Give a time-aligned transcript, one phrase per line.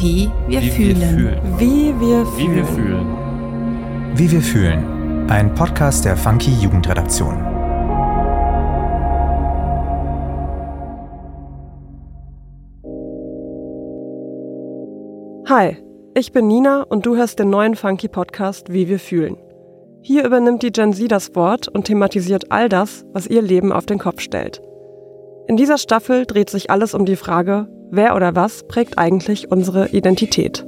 [0.00, 1.00] Wie wir Wie fühlen.
[1.00, 1.40] wir fühlen.
[1.58, 2.56] Wie wir Wie fühlen.
[2.56, 3.06] wir fühlen.
[4.14, 5.28] Wie wir fühlen.
[5.30, 7.36] Ein Podcast der Funky Jugendredaktion.
[15.48, 15.76] Hi,
[16.14, 19.36] ich bin Nina und du hörst den neuen Funky Podcast Wie wir fühlen.
[20.02, 23.86] Hier übernimmt die Gen Z das Wort und thematisiert all das, was ihr Leben auf
[23.86, 24.62] den Kopf stellt.
[25.48, 29.88] In dieser Staffel dreht sich alles um die Frage, wer oder was prägt eigentlich unsere
[29.88, 30.64] Identität.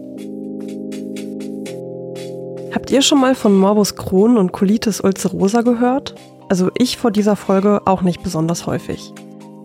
[2.72, 6.14] Habt ihr schon mal von Morbus Crohn und Colitis ulcerosa gehört?
[6.48, 9.12] Also ich vor dieser Folge auch nicht besonders häufig.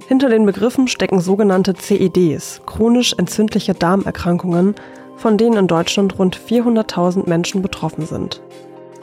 [0.08, 4.76] Hinter den Begriffen stecken sogenannte CEDs, chronisch entzündliche Darmerkrankungen,
[5.18, 8.42] von denen in Deutschland rund 400.000 Menschen betroffen sind.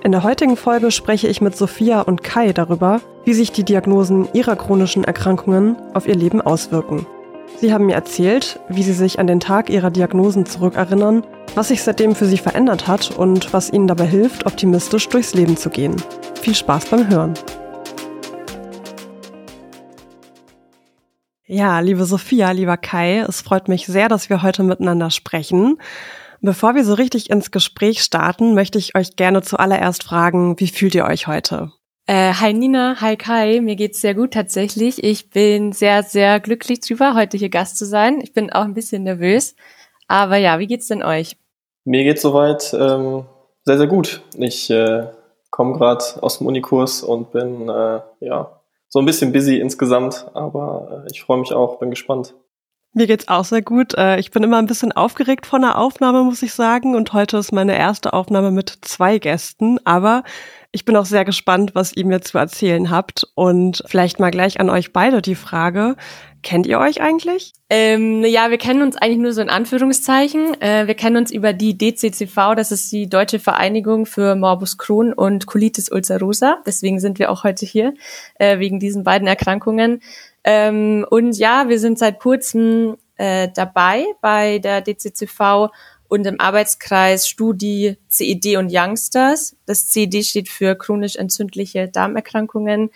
[0.04, 4.28] In der heutigen Folge spreche ich mit Sophia und Kai darüber, wie sich die Diagnosen
[4.32, 7.06] ihrer chronischen Erkrankungen auf ihr Leben auswirken.
[7.58, 11.24] Sie haben mir erzählt, wie sie sich an den Tag ihrer Diagnosen zurückerinnern,
[11.54, 15.56] was sich seitdem für sie verändert hat und was ihnen dabei hilft, optimistisch durchs Leben
[15.56, 15.94] zu gehen.
[16.40, 17.34] Viel Spaß beim Hören.
[21.46, 25.76] Ja, liebe Sophia, lieber Kai, es freut mich sehr, dass wir heute miteinander sprechen.
[26.40, 30.94] Bevor wir so richtig ins Gespräch starten, möchte ich euch gerne zuallererst fragen, wie fühlt
[30.94, 31.70] ihr euch heute?
[32.06, 35.02] Äh, hi Nina, hi Kai, mir geht's sehr gut tatsächlich.
[35.04, 38.20] Ich bin sehr, sehr glücklich drüber, heute hier Gast zu sein.
[38.20, 39.54] Ich bin auch ein bisschen nervös.
[40.08, 41.36] Aber ja, wie geht's denn euch?
[41.84, 43.24] Mir geht's soweit ähm,
[43.64, 44.22] sehr, sehr gut.
[44.36, 45.06] Ich äh,
[45.50, 51.04] komme gerade aus dem Unikurs und bin äh, ja so ein bisschen busy insgesamt, aber
[51.06, 52.34] äh, ich freue mich auch, bin gespannt.
[52.94, 53.94] Mir geht's auch sehr gut.
[53.94, 56.94] Äh, Ich bin immer ein bisschen aufgeregt von der Aufnahme, muss ich sagen.
[56.94, 59.78] Und heute ist meine erste Aufnahme mit zwei Gästen.
[59.86, 60.24] Aber
[60.72, 63.28] ich bin auch sehr gespannt, was ihr mir zu erzählen habt.
[63.34, 65.96] Und vielleicht mal gleich an euch beide die Frage.
[66.42, 67.52] Kennt ihr euch eigentlich?
[67.68, 70.60] Ähm, ja, wir kennen uns eigentlich nur so in Anführungszeichen.
[70.60, 75.12] Äh, wir kennen uns über die DCCV, das ist die Deutsche Vereinigung für Morbus Crohn
[75.12, 76.56] und Colitis ulcerosa.
[76.66, 77.94] Deswegen sind wir auch heute hier,
[78.36, 80.00] äh, wegen diesen beiden Erkrankungen.
[80.42, 85.70] Ähm, und ja, wir sind seit kurzem äh, dabei bei der DCCV
[86.12, 89.56] und im Arbeitskreis Studi CED und Youngsters.
[89.64, 92.90] Das CED steht für chronisch entzündliche Darmerkrankungen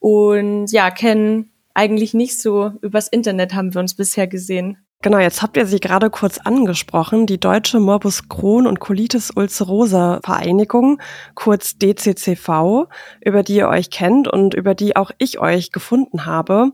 [0.00, 4.76] und ja, kennen eigentlich nicht so übers Internet haben wir uns bisher gesehen.
[5.00, 10.20] Genau, jetzt habt ihr sie gerade kurz angesprochen, die Deutsche Morbus Crohn und Colitis ulcerosa
[10.22, 11.00] Vereinigung,
[11.34, 12.88] kurz DCCV,
[13.24, 16.72] über die ihr euch kennt und über die auch ich euch gefunden habe.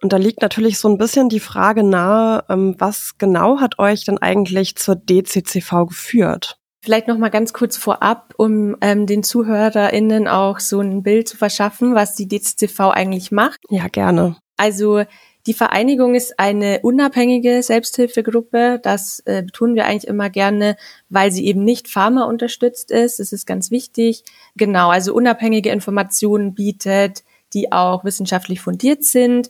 [0.00, 4.04] Und da liegt natürlich so ein bisschen die Frage nahe, ähm, was genau hat euch
[4.04, 6.58] denn eigentlich zur DCCV geführt?
[6.80, 11.36] Vielleicht noch mal ganz kurz vorab, um ähm, den ZuhörerInnen auch so ein Bild zu
[11.36, 13.58] verschaffen, was die DCCV eigentlich macht.
[13.68, 14.36] Ja, gerne.
[14.56, 15.02] Also
[15.48, 18.80] die Vereinigung ist eine unabhängige Selbsthilfegruppe.
[18.82, 20.76] Das äh, betonen wir eigentlich immer gerne,
[21.08, 23.18] weil sie eben nicht Pharma unterstützt ist.
[23.18, 24.24] Das ist ganz wichtig.
[24.56, 29.48] Genau, also unabhängige Informationen bietet, die auch wissenschaftlich fundiert sind.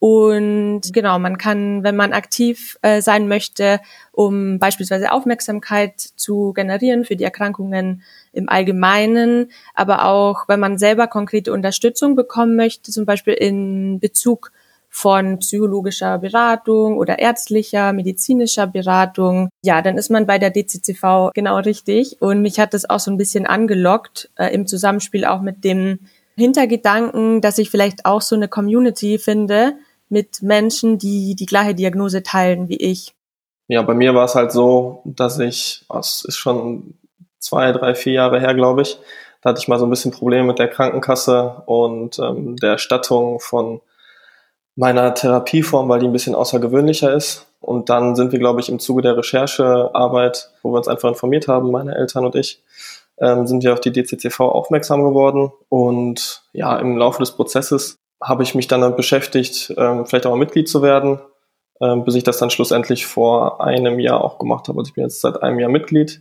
[0.00, 3.80] Und genau, man kann, wenn man aktiv äh, sein möchte,
[4.12, 8.02] um beispielsweise Aufmerksamkeit zu generieren für die Erkrankungen
[8.32, 14.52] im Allgemeinen, aber auch, wenn man selber konkrete Unterstützung bekommen möchte, zum Beispiel in Bezug
[14.88, 21.58] von psychologischer Beratung oder ärztlicher, medizinischer Beratung, ja, dann ist man bei der DCCV genau
[21.58, 22.22] richtig.
[22.22, 25.98] Und mich hat das auch so ein bisschen angelockt äh, im Zusammenspiel auch mit dem
[26.36, 29.74] Hintergedanken, dass ich vielleicht auch so eine Community finde
[30.10, 33.14] mit Menschen, die die gleiche Diagnose teilen wie ich.
[33.68, 36.94] Ja, bei mir war es halt so, dass ich, es ist schon
[37.38, 38.98] zwei, drei, vier Jahre her, glaube ich,
[39.42, 43.40] da hatte ich mal so ein bisschen Probleme mit der Krankenkasse und ähm, der Erstattung
[43.40, 43.80] von
[44.76, 47.46] meiner Therapieform, weil die ein bisschen außergewöhnlicher ist.
[47.60, 51.48] Und dann sind wir, glaube ich, im Zuge der Recherchearbeit, wo wir uns einfach informiert
[51.48, 52.62] haben, meine Eltern und ich,
[53.18, 55.52] ähm, sind wir auf die DCCV aufmerksam geworden.
[55.68, 60.38] Und ja, im Laufe des Prozesses habe ich mich dann beschäftigt, ähm, vielleicht auch mal
[60.38, 61.20] Mitglied zu werden,
[61.80, 64.78] ähm, bis ich das dann schlussendlich vor einem Jahr auch gemacht habe.
[64.78, 66.20] Also ich bin jetzt seit einem Jahr Mitglied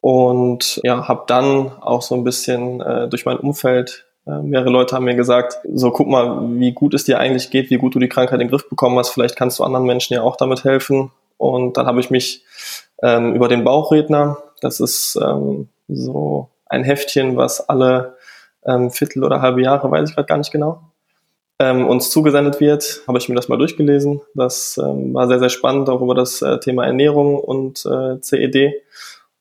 [0.00, 4.96] und ja, habe dann auch so ein bisschen äh, durch mein Umfeld äh, mehrere Leute
[4.96, 7.98] haben mir gesagt, so guck mal, wie gut es dir eigentlich geht, wie gut du
[7.98, 10.64] die Krankheit in den Griff bekommen hast, vielleicht kannst du anderen Menschen ja auch damit
[10.64, 11.10] helfen.
[11.36, 12.44] Und dann habe ich mich
[13.02, 18.16] ähm, über den Bauchredner, das ist ähm, so ein Heftchen, was alle
[18.64, 20.80] ähm, Viertel oder halbe Jahre, weiß ich gerade gar nicht genau,
[21.60, 24.20] ähm, uns zugesendet wird, habe ich mir das mal durchgelesen.
[24.34, 28.82] Das ähm, war sehr, sehr spannend, auch über das äh, Thema Ernährung und äh, CED.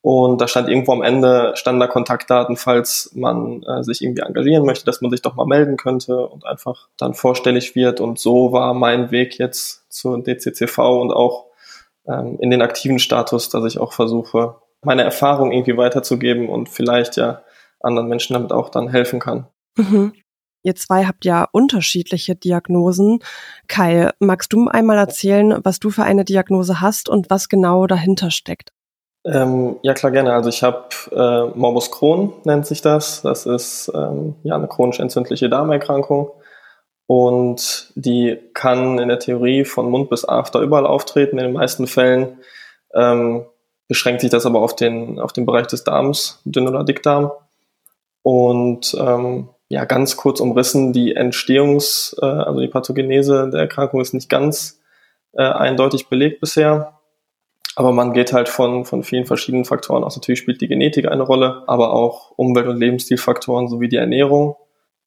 [0.02, 4.66] Und da stand irgendwo am Ende, standen da Kontaktdaten, falls man äh, sich irgendwie engagieren
[4.66, 8.02] möchte, dass man sich doch mal melden könnte und einfach dann vorstellig wird.
[8.02, 11.46] Und so war mein Weg jetzt zur DCCV und auch
[12.06, 17.16] ähm, in den aktiven Status, dass ich auch versuche, meine Erfahrung irgendwie weiterzugeben und vielleicht
[17.16, 17.42] ja
[17.80, 19.48] anderen Menschen damit auch dann helfen kann.
[19.78, 20.14] Mhm.
[20.64, 23.20] Ihr zwei habt ja unterschiedliche Diagnosen.
[23.68, 28.32] Kai, magst du einmal erzählen, was du für eine Diagnose hast und was genau dahinter
[28.32, 28.72] steckt?
[29.26, 30.34] Ähm, ja, klar, gerne.
[30.34, 33.22] Also ich habe äh, Morbus Crohn, nennt sich das.
[33.22, 36.32] Das ist ähm, ja eine chronisch entzündliche Darmerkrankung.
[37.08, 41.38] Und die kann in der Theorie von Mund bis After überall auftreten.
[41.38, 42.40] In den meisten Fällen
[42.94, 43.46] ähm,
[43.88, 47.32] beschränkt sich das aber auf den, auf den Bereich des Darms, Dünn- oder Dickdarm.
[48.24, 54.14] Und ähm, ja, ganz kurz umrissen, die Entstehungs-, äh, also die Pathogenese der Erkrankung ist
[54.14, 54.80] nicht ganz
[55.32, 57.00] äh, eindeutig belegt bisher.
[57.76, 60.16] Aber man geht halt von, von vielen verschiedenen Faktoren aus.
[60.16, 64.58] Natürlich spielt die Genetik eine Rolle, aber auch Umwelt- und Lebensstilfaktoren sowie die Ernährung.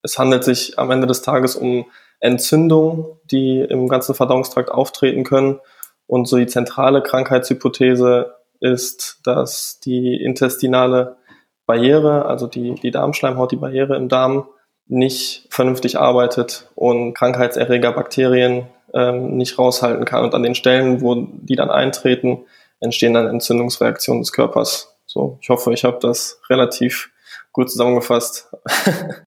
[0.02, 1.86] Es handelt sich am Ende des Tages um
[2.18, 5.60] Entzündungen, die im ganzen Verdauungstrakt auftreten können.
[6.08, 11.18] Und so die zentrale Krankheitshypothese ist, dass die intestinale
[11.66, 14.48] Barriere, also die, die Darmschleimhaut, die Barriere im Darm,
[14.86, 20.24] nicht vernünftig arbeitet und Krankheitserreger, Bakterien ähm, nicht raushalten kann.
[20.24, 22.44] Und an den Stellen, wo die dann eintreten,
[22.80, 24.96] entstehen dann Entzündungsreaktionen des Körpers.
[25.06, 27.10] So, ich hoffe, ich habe das relativ
[27.52, 28.48] gut zusammengefasst.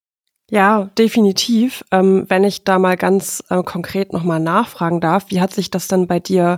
[0.52, 1.86] Ja, definitiv.
[1.92, 5.88] Ähm, wenn ich da mal ganz äh, konkret nochmal nachfragen darf, wie hat sich das
[5.88, 6.58] denn bei dir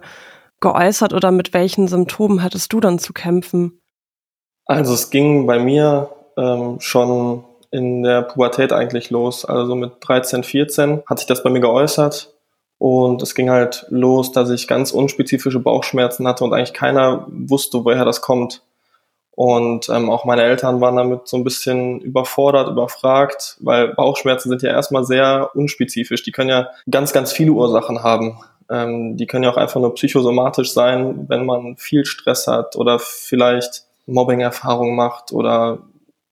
[0.61, 3.81] geäußert oder mit welchen Symptomen hattest du dann zu kämpfen?
[4.65, 9.45] Also es ging bei mir ähm, schon in der Pubertät eigentlich los.
[9.45, 12.33] Also mit 13, 14 hat sich das bei mir geäußert.
[12.77, 17.85] Und es ging halt los, dass ich ganz unspezifische Bauchschmerzen hatte und eigentlich keiner wusste,
[17.85, 18.63] woher das kommt.
[19.33, 24.61] Und ähm, auch meine Eltern waren damit so ein bisschen überfordert, überfragt, weil Bauchschmerzen sind
[24.61, 26.23] ja erstmal sehr unspezifisch.
[26.23, 28.39] Die können ja ganz, ganz viele Ursachen haben.
[28.69, 32.99] Ähm, die können ja auch einfach nur psychosomatisch sein, wenn man viel Stress hat oder
[32.99, 35.79] vielleicht Mobbing-Erfahrungen macht oder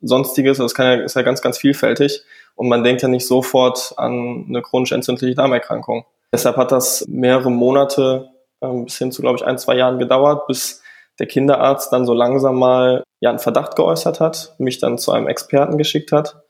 [0.01, 0.57] sonstiges.
[0.57, 2.23] Das kann ja, ist ja ganz, ganz vielfältig.
[2.55, 6.05] Und man denkt ja nicht sofort an eine chronisch entzündliche Darmerkrankung.
[6.31, 8.29] Deshalb hat das mehrere Monate
[8.61, 10.81] ähm, bis hin zu, glaube ich, ein, zwei Jahren gedauert, bis
[11.19, 15.27] der Kinderarzt dann so langsam mal ja einen Verdacht geäußert hat, mich dann zu einem
[15.27, 16.43] Experten geschickt hat.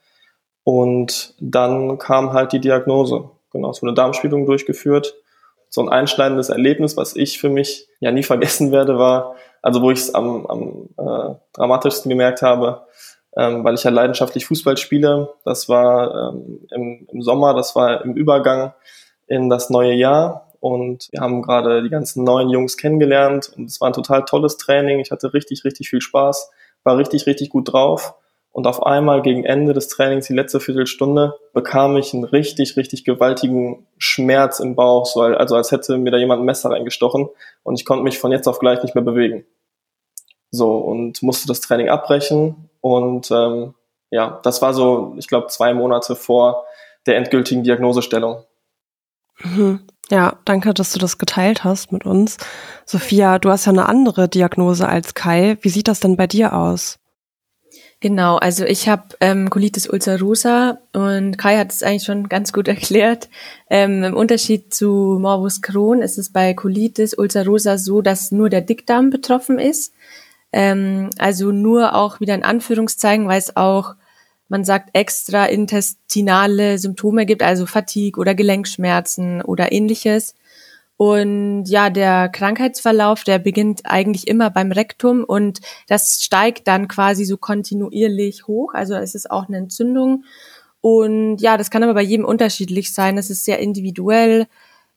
[0.63, 3.29] Und dann kam halt die Diagnose.
[3.51, 5.15] Genau, so eine Darmspiegelung durchgeführt.
[5.69, 9.91] So ein einschneidendes Erlebnis, was ich für mich ja nie vergessen werde, war, also wo
[9.91, 12.87] ich es am, am äh, dramatischsten gemerkt habe,
[13.35, 15.33] ähm, weil ich ja leidenschaftlich Fußball spiele.
[15.45, 18.73] Das war ähm, im, im Sommer, das war im Übergang
[19.27, 23.79] in das neue Jahr und wir haben gerade die ganzen neuen Jungs kennengelernt und es
[23.79, 24.99] war ein total tolles Training.
[24.99, 26.49] Ich hatte richtig, richtig viel Spaß,
[26.83, 28.15] war richtig, richtig gut drauf.
[28.51, 33.05] Und auf einmal gegen Ende des Trainings, die letzte Viertelstunde, bekam ich einen richtig, richtig
[33.05, 37.29] gewaltigen Schmerz im Bauch, so, also als hätte mir da jemand ein Messer reingestochen
[37.63, 39.45] und ich konnte mich von jetzt auf gleich nicht mehr bewegen.
[40.49, 43.73] So, und musste das Training abbrechen und ähm,
[44.11, 46.65] ja, das war so, ich glaube, zwei Monate vor
[47.05, 48.43] der endgültigen Diagnosestellung.
[49.39, 49.81] Mhm.
[50.11, 52.37] Ja, danke, dass du das geteilt hast mit uns.
[52.85, 55.57] Sophia, du hast ja eine andere Diagnose als Kai.
[55.61, 56.97] Wie sieht das denn bei dir aus?
[58.01, 62.67] Genau, also ich habe ähm, Colitis ulcerosa und Kai hat es eigentlich schon ganz gut
[62.69, 63.29] erklärt.
[63.69, 68.61] Ähm, Im Unterschied zu Morbus Crohn ist es bei Colitis ulcerosa so, dass nur der
[68.61, 69.93] Dickdarm betroffen ist.
[70.51, 73.95] Ähm, also nur auch wieder in Anführungszeichen, weil es auch
[74.49, 80.35] man sagt, extra intestinale Symptome gibt, also Fatigue oder Gelenkschmerzen oder ähnliches.
[80.97, 87.23] Und ja, der Krankheitsverlauf, der beginnt eigentlich immer beim Rektum und das steigt dann quasi
[87.23, 88.73] so kontinuierlich hoch.
[88.73, 90.25] Also es ist auch eine Entzündung.
[90.81, 93.17] Und ja, das kann aber bei jedem unterschiedlich sein.
[93.17, 94.47] Es ist sehr individuell.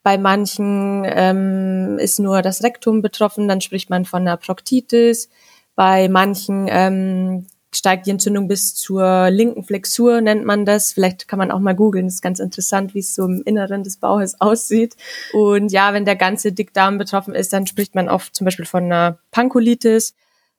[0.03, 5.29] Bei manchen ähm, ist nur das Rektum betroffen, dann spricht man von einer Proktitis.
[5.75, 10.93] Bei manchen ähm, steigt die Entzündung bis zur linken Flexur, nennt man das.
[10.93, 13.97] Vielleicht kann man auch mal googeln, ist ganz interessant, wie es so im Inneren des
[13.97, 14.97] Bauches aussieht.
[15.33, 18.85] Und ja, wenn der ganze Dickdarm betroffen ist, dann spricht man oft zum Beispiel von
[18.85, 20.15] einer Pankolitis.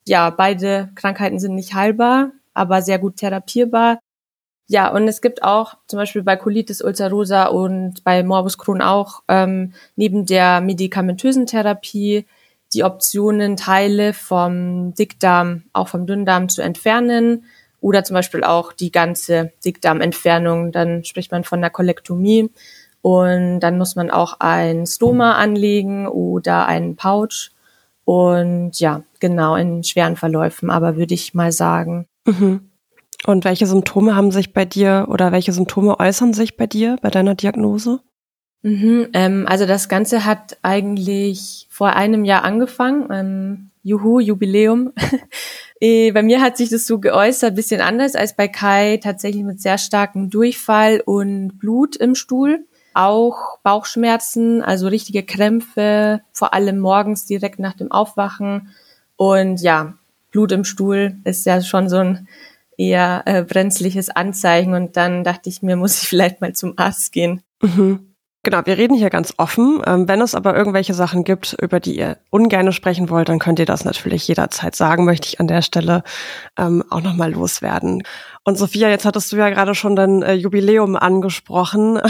[0.05, 3.99] Ja, beide Krankheiten sind nicht heilbar, aber sehr gut therapierbar.
[4.67, 9.23] Ja, und es gibt auch zum Beispiel bei Colitis ulcerosa und bei Morbus Crohn auch
[9.27, 12.25] ähm, neben der medikamentösen Therapie
[12.73, 17.45] die Optionen, Teile vom Dickdarm, auch vom Dünndarm zu entfernen
[17.81, 20.71] oder zum Beispiel auch die ganze Dickdarmentfernung.
[20.71, 22.49] Dann spricht man von einer Kolektomie
[23.01, 27.51] und dann muss man auch ein Stoma anlegen oder einen Pouch.
[28.05, 32.07] Und ja, genau, in schweren Verläufen, aber würde ich mal sagen.
[32.25, 32.69] Mhm.
[33.25, 37.09] Und welche Symptome haben sich bei dir oder welche Symptome äußern sich bei dir bei
[37.09, 38.01] deiner Diagnose?
[38.63, 43.07] Mhm, ähm, also das Ganze hat eigentlich vor einem Jahr angefangen.
[43.11, 44.93] Ähm, Juhu, Jubiläum.
[45.81, 49.59] Äh, bei mir hat sich das so geäußert, bisschen anders als bei Kai, tatsächlich mit
[49.59, 52.65] sehr starkem Durchfall und Blut im Stuhl.
[52.93, 58.69] Auch Bauchschmerzen, also richtige Krämpfe, vor allem morgens direkt nach dem Aufwachen.
[59.17, 59.95] Und ja,
[60.31, 62.29] Blut im Stuhl ist ja schon so ein
[62.77, 64.73] eher äh, brenzliches Anzeichen.
[64.73, 67.41] Und dann dachte ich mir, muss ich vielleicht mal zum Arzt gehen.
[67.61, 68.13] Mhm.
[68.45, 69.81] Genau, wir reden hier ganz offen.
[69.85, 73.59] Ähm, wenn es aber irgendwelche Sachen gibt, über die ihr ungerne sprechen wollt, dann könnt
[73.59, 76.03] ihr das natürlich jederzeit sagen, möchte ich an der Stelle
[76.57, 78.03] ähm, auch nochmal loswerden.
[78.45, 81.99] Und Sophia, jetzt hattest du ja gerade schon dein äh, Jubiläum angesprochen.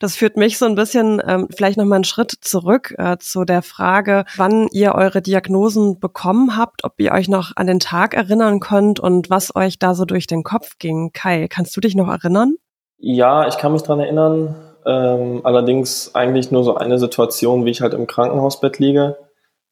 [0.00, 3.62] Das führt mich so ein bisschen ähm, vielleicht nochmal einen Schritt zurück äh, zu der
[3.62, 8.58] Frage, wann ihr eure Diagnosen bekommen habt, ob ihr euch noch an den Tag erinnern
[8.58, 11.12] könnt und was euch da so durch den Kopf ging.
[11.12, 12.56] Kai, kannst du dich noch erinnern?
[12.98, 17.80] Ja, ich kann mich dran erinnern ähm, allerdings eigentlich nur so eine Situation, wie ich
[17.80, 19.16] halt im Krankenhausbett liege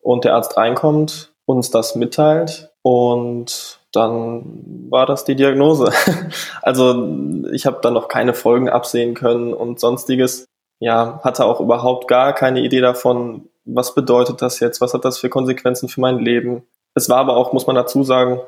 [0.00, 5.92] und der Arzt reinkommt, uns das mitteilt und dann war das die Diagnose.
[6.62, 7.08] also
[7.52, 10.46] ich habe dann noch keine Folgen absehen können und sonstiges.
[10.78, 15.18] Ja, hatte auch überhaupt gar keine Idee davon, was bedeutet das jetzt, was hat das
[15.18, 16.62] für Konsequenzen für mein Leben.
[16.94, 18.40] Es war aber auch, muss man dazu sagen,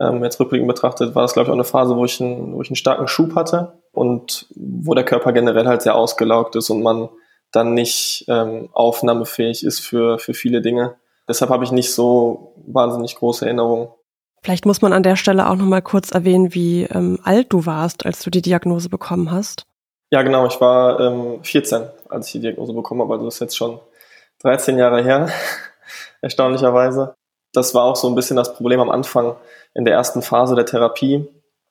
[0.00, 2.62] ähm, jetzt rückblickend betrachtet, war das, glaube ich, auch eine Phase, wo ich, einen, wo
[2.62, 6.82] ich einen starken Schub hatte und wo der Körper generell halt sehr ausgelaugt ist und
[6.82, 7.08] man
[7.52, 10.96] dann nicht ähm, aufnahmefähig ist für, für viele Dinge.
[11.28, 13.88] Deshalb habe ich nicht so wahnsinnig große Erinnerungen.
[14.42, 17.66] Vielleicht muss man an der Stelle auch noch mal kurz erwähnen, wie ähm, alt du
[17.66, 19.66] warst, als du die Diagnose bekommen hast.
[20.10, 20.46] Ja, genau.
[20.46, 23.14] Ich war ähm, 14, als ich die Diagnose bekommen habe.
[23.14, 23.80] Also das ist jetzt schon
[24.42, 25.30] 13 Jahre her,
[26.20, 27.14] erstaunlicherweise.
[27.52, 29.34] Das war auch so ein bisschen das Problem am Anfang
[29.74, 31.26] in der ersten Phase der Therapie,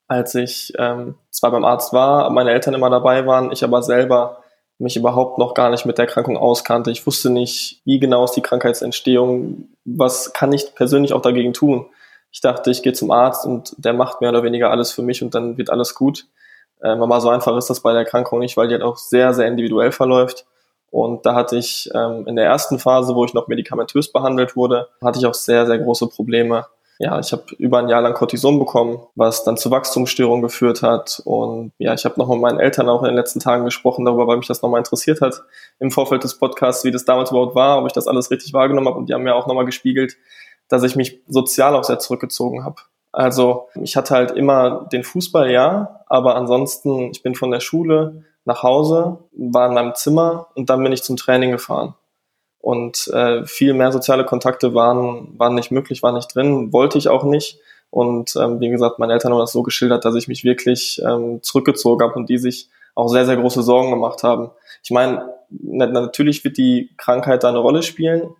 [0.08, 4.42] als ich ähm, zwar beim Arzt war, meine Eltern immer dabei waren, ich aber selber
[4.78, 6.90] mich überhaupt noch gar nicht mit der Erkrankung auskannte.
[6.90, 11.86] Ich wusste nicht, wie genau ist die Krankheitsentstehung, was kann ich persönlich auch dagegen tun.
[12.30, 15.22] Ich dachte, ich gehe zum Arzt und der macht mehr oder weniger alles für mich
[15.22, 16.26] und dann wird alles gut.
[16.82, 19.32] Ähm, aber so einfach ist das bei der Erkrankung nicht, weil die halt auch sehr,
[19.32, 20.44] sehr individuell verläuft.
[20.90, 24.88] Und da hatte ich ähm, in der ersten Phase, wo ich noch medikamentös behandelt wurde,
[25.00, 26.66] hatte ich auch sehr, sehr große Probleme,
[26.98, 31.20] ja, ich habe über ein Jahr lang Cortison bekommen, was dann zu Wachstumsstörungen geführt hat.
[31.24, 34.26] Und ja, ich habe noch mit meinen Eltern auch in den letzten Tagen gesprochen darüber,
[34.26, 35.42] weil mich das nochmal interessiert hat
[35.78, 38.88] im Vorfeld des Podcasts, wie das damals überhaupt war, ob ich das alles richtig wahrgenommen
[38.88, 38.98] habe.
[38.98, 40.16] Und die haben mir auch nochmal gespiegelt,
[40.68, 42.76] dass ich mich sozial auch sehr zurückgezogen habe.
[43.12, 48.24] Also ich hatte halt immer den Fußball, ja, aber ansonsten, ich bin von der Schule
[48.44, 51.94] nach Hause, war in meinem Zimmer und dann bin ich zum Training gefahren.
[52.66, 57.06] Und äh, viel mehr soziale Kontakte waren, waren nicht möglich, waren nicht drin, wollte ich
[57.06, 57.60] auch nicht.
[57.90, 61.44] Und ähm, wie gesagt, meine Eltern haben das so geschildert, dass ich mich wirklich ähm,
[61.44, 64.50] zurückgezogen habe und die sich auch sehr, sehr große Sorgen gemacht haben.
[64.82, 68.34] Ich meine, natürlich wird die Krankheit da eine Rolle spielen.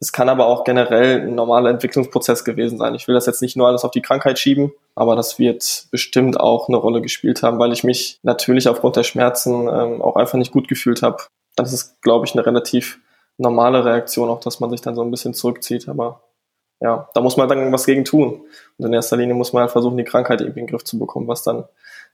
[0.00, 2.94] Es kann aber auch generell ein normaler Entwicklungsprozess gewesen sein.
[2.94, 6.40] Ich will das jetzt nicht nur alles auf die Krankheit schieben, aber das wird bestimmt
[6.40, 10.38] auch eine Rolle gespielt haben, weil ich mich natürlich aufgrund der Schmerzen ähm, auch einfach
[10.38, 11.24] nicht gut gefühlt habe.
[11.56, 13.00] Das ist, glaube ich, eine relativ
[13.38, 15.88] normale Reaktion, auch dass man sich dann so ein bisschen zurückzieht.
[15.88, 16.22] Aber
[16.80, 18.42] ja, da muss man dann was gegen tun.
[18.78, 20.98] Und in erster Linie muss man halt versuchen, die Krankheit irgendwie in den Griff zu
[20.98, 21.64] bekommen, was dann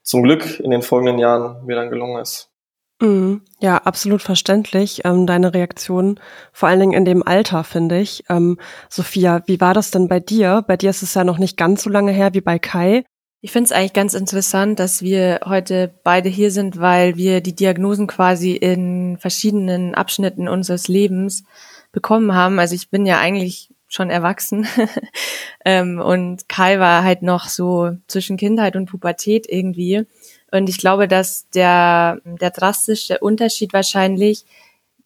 [0.03, 2.53] zum Glück in den folgenden Jahren mir dann gelungen ist.
[3.01, 3.43] Mhm.
[3.61, 6.21] Ja, absolut verständlich, ähm, deine Reaktion,
[6.53, 8.23] vor allen Dingen in dem Alter, finde ich.
[8.29, 10.63] Ähm, Sophia, wie war das denn bei dir?
[10.67, 13.05] Bei dir ist es ja noch nicht ganz so lange her wie bei Kai.
[13.45, 17.57] Ich finde es eigentlich ganz interessant, dass wir heute beide hier sind, weil wir die
[17.57, 21.43] Diagnosen quasi in verschiedenen Abschnitten unseres Lebens
[21.91, 22.61] bekommen haben.
[22.61, 24.69] Also ich bin ja eigentlich schon erwachsen
[25.65, 30.07] ähm, und Kai war halt noch so zwischen Kindheit und Pubertät irgendwie.
[30.53, 34.45] Und ich glaube, dass der, der drastische Unterschied wahrscheinlich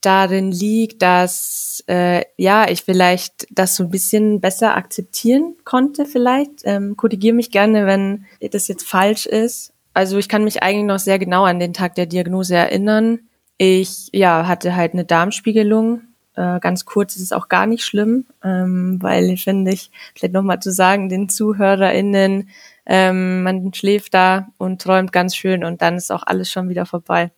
[0.01, 6.07] darin liegt, dass äh, ja ich vielleicht das so ein bisschen besser akzeptieren konnte.
[6.07, 9.73] Vielleicht ähm, korrigiere mich gerne, wenn das jetzt falsch ist.
[9.95, 13.21] Also ich kann mich eigentlich noch sehr genau an den Tag der Diagnose erinnern.
[13.59, 16.03] Ich ja hatte halt eine Darmspiegelung.
[16.35, 20.43] Äh, ganz kurz ist es auch gar nicht schlimm, ähm, weil finde ich vielleicht noch
[20.43, 22.51] mal zu sagen den ZuhörerInnen,
[22.85, 26.85] ähm, man schläft da und träumt ganz schön und dann ist auch alles schon wieder
[26.85, 27.31] vorbei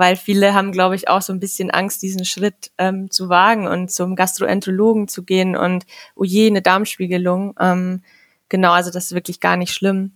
[0.00, 3.68] weil viele haben, glaube ich, auch so ein bisschen Angst, diesen Schritt ähm, zu wagen
[3.68, 5.84] und zum Gastroenterologen zu gehen und
[6.16, 7.54] oh je, eine Darmspiegelung.
[7.60, 8.02] Ähm,
[8.48, 10.12] genau, also das ist wirklich gar nicht schlimm.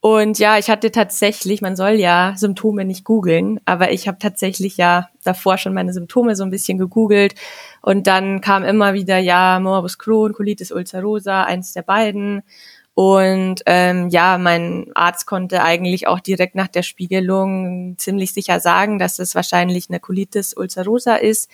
[0.00, 4.78] Und ja, ich hatte tatsächlich, man soll ja Symptome nicht googeln, aber ich habe tatsächlich
[4.78, 7.34] ja davor schon meine Symptome so ein bisschen gegoogelt
[7.82, 12.42] und dann kam immer wieder ja Morbus Crohn, Colitis ulcerosa, eins der beiden.
[13.00, 18.98] Und ähm, ja, mein Arzt konnte eigentlich auch direkt nach der Spiegelung ziemlich sicher sagen,
[18.98, 21.50] dass es wahrscheinlich eine Colitis ulcerosa ist.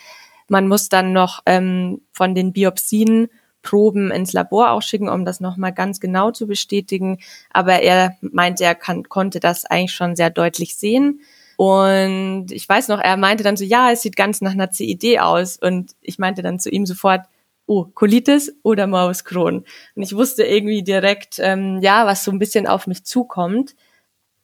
[0.48, 3.28] Man muss dann noch ähm, von den Biopsien
[3.62, 7.20] Proben ins Labor auch schicken, um das nochmal ganz genau zu bestätigen.
[7.52, 11.20] Aber er meinte, er kann, konnte das eigentlich schon sehr deutlich sehen.
[11.56, 15.20] Und ich weiß noch, er meinte dann so, ja, es sieht ganz nach einer CID
[15.20, 15.56] aus.
[15.58, 17.20] Und ich meinte dann zu ihm sofort,
[17.66, 19.64] oh, Colitis oder Morbus Crohn.
[19.94, 23.74] Und ich wusste irgendwie direkt, ähm, ja, was so ein bisschen auf mich zukommt.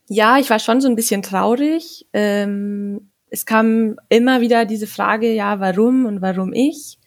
[0.08, 2.06] Ja, ich war schon so ein bisschen traurig.
[2.12, 6.98] Ähm, es kam immer wieder diese Frage, ja, warum und warum ich?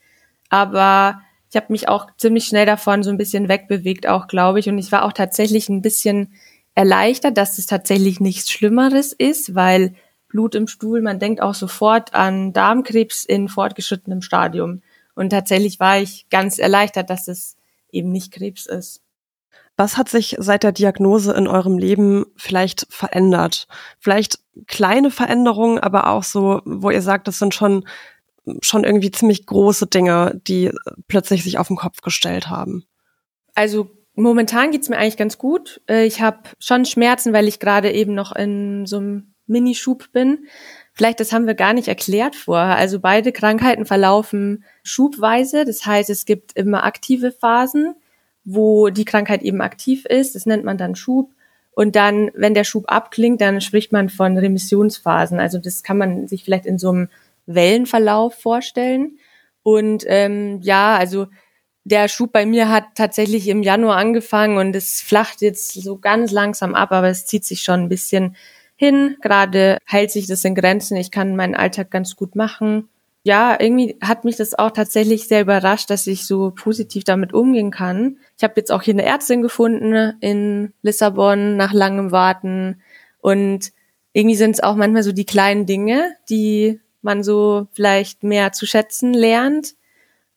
[0.49, 4.67] Aber ich habe mich auch ziemlich schnell davon so ein bisschen wegbewegt, auch glaube ich.
[4.67, 6.33] Und ich war auch tatsächlich ein bisschen
[6.73, 9.93] erleichtert, dass es tatsächlich nichts Schlimmeres ist, weil
[10.27, 14.81] Blut im Stuhl, man denkt auch sofort an Darmkrebs in fortgeschrittenem Stadium.
[15.15, 17.55] Und tatsächlich war ich ganz erleichtert, dass es
[17.91, 19.01] eben nicht Krebs ist.
[19.77, 23.67] Was hat sich seit der Diagnose in eurem Leben vielleicht verändert?
[23.99, 27.85] Vielleicht kleine Veränderungen, aber auch so, wo ihr sagt, das sind schon,
[28.61, 30.71] schon irgendwie ziemlich große Dinge, die
[31.07, 32.85] plötzlich sich auf den Kopf gestellt haben.
[33.53, 35.81] Also momentan geht's mir eigentlich ganz gut.
[35.89, 40.47] Äh, ich habe schon Schmerzen, weil ich gerade eben noch in so einem Minischub bin.
[40.95, 42.77] Vielleicht, das haben wir gar nicht erklärt vorher.
[42.77, 45.65] Also beide Krankheiten verlaufen schubweise.
[45.65, 47.95] Das heißt, es gibt immer aktive Phasen,
[48.45, 50.35] wo die Krankheit eben aktiv ist.
[50.35, 51.31] Das nennt man dann Schub.
[51.71, 55.37] Und dann, wenn der Schub abklingt, dann spricht man von Remissionsphasen.
[55.37, 57.09] Also das kann man sich vielleicht in so einem
[57.45, 59.17] Wellenverlauf vorstellen.
[59.63, 61.27] Und ähm, ja, also
[61.83, 66.31] der Schub bei mir hat tatsächlich im Januar angefangen und es flacht jetzt so ganz
[66.31, 68.37] langsam ab, aber es zieht sich schon ein bisschen
[68.75, 69.17] hin.
[69.21, 70.97] Gerade hält sich das in Grenzen.
[70.97, 72.89] Ich kann meinen Alltag ganz gut machen.
[73.23, 77.71] Ja, irgendwie hat mich das auch tatsächlich sehr überrascht, dass ich so positiv damit umgehen
[77.71, 78.17] kann.
[78.37, 82.81] Ich habe jetzt auch hier eine Ärztin gefunden in Lissabon nach langem Warten.
[83.21, 83.71] Und
[84.13, 88.67] irgendwie sind es auch manchmal so die kleinen Dinge, die man so vielleicht mehr zu
[88.67, 89.73] schätzen lernt.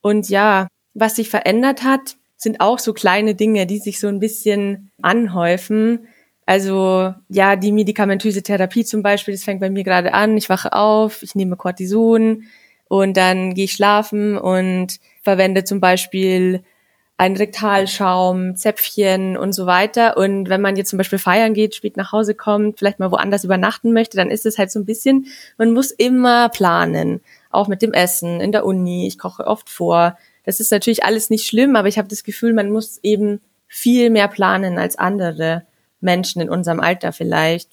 [0.01, 4.21] Und ja, was sich verändert hat, sind auch so kleine Dinge, die sich so ein
[4.21, 6.09] bisschen anhäufen.
[6.49, 10.35] Also ja, die medikamentöse Therapie zum Beispiel, das fängt bei mir gerade an.
[10.39, 12.45] Ich wache auf, ich nehme Cortison
[12.89, 16.63] und dann gehe ich schlafen und verwende zum Beispiel
[17.19, 20.17] einen Rektalschaum, Zäpfchen und so weiter.
[20.17, 23.45] Und wenn man jetzt zum Beispiel feiern geht, spät nach Hause kommt, vielleicht mal woanders
[23.45, 25.27] übernachten möchte, dann ist es halt so ein bisschen,
[25.59, 27.21] man muss immer planen.
[27.51, 29.07] Auch mit dem Essen in der Uni.
[29.07, 30.17] Ich koche oft vor.
[30.47, 34.09] Das ist natürlich alles nicht schlimm, aber ich habe das Gefühl, man muss eben viel
[34.09, 35.67] mehr planen als andere.
[36.01, 37.71] Menschen in unserem Alter vielleicht.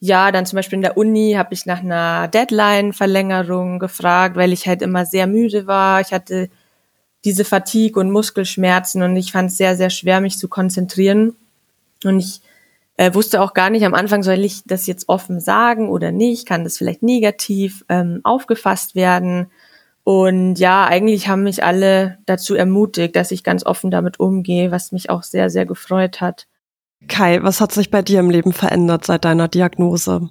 [0.00, 4.66] Ja, dann zum Beispiel in der Uni habe ich nach einer Deadline-Verlängerung gefragt, weil ich
[4.66, 6.00] halt immer sehr müde war.
[6.00, 6.50] Ich hatte
[7.24, 11.36] diese Fatigue und Muskelschmerzen und ich fand es sehr, sehr schwer, mich zu konzentrieren.
[12.04, 12.42] Und ich
[12.96, 16.46] äh, wusste auch gar nicht am Anfang, soll ich das jetzt offen sagen oder nicht?
[16.46, 19.50] Kann das vielleicht negativ ähm, aufgefasst werden?
[20.04, 24.92] Und ja, eigentlich haben mich alle dazu ermutigt, dass ich ganz offen damit umgehe, was
[24.92, 26.46] mich auch sehr, sehr gefreut hat.
[27.08, 30.30] Kai, was hat sich bei dir im Leben verändert seit deiner Diagnose?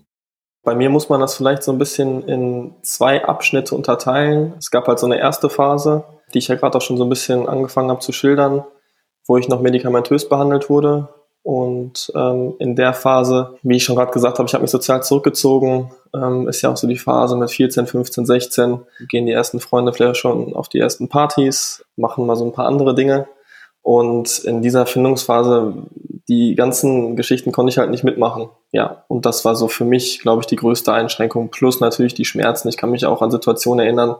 [0.64, 4.54] Bei mir muss man das vielleicht so ein bisschen in zwei Abschnitte unterteilen.
[4.58, 7.10] Es gab halt so eine erste Phase, die ich ja gerade auch schon so ein
[7.10, 8.64] bisschen angefangen habe zu schildern,
[9.28, 11.10] wo ich noch medikamentös behandelt wurde.
[11.44, 15.04] Und ähm, in der Phase, wie ich schon gerade gesagt habe, ich habe mich sozial
[15.04, 15.92] zurückgezogen.
[16.16, 18.80] Ähm, ist ja auch so die Phase mit 14, 15, 16.
[19.10, 22.68] Gehen die ersten Freunde vielleicht schon auf die ersten Partys, machen mal so ein paar
[22.68, 23.28] andere Dinge.
[23.84, 25.74] Und in dieser Findungsphase,
[26.30, 28.50] die ganzen Geschichten konnte ich halt nicht mitmachen.
[28.72, 31.50] Ja, und das war so für mich, glaube ich, die größte Einschränkung.
[31.50, 32.70] Plus natürlich die Schmerzen.
[32.70, 34.16] Ich kann mich auch an Situationen erinnern,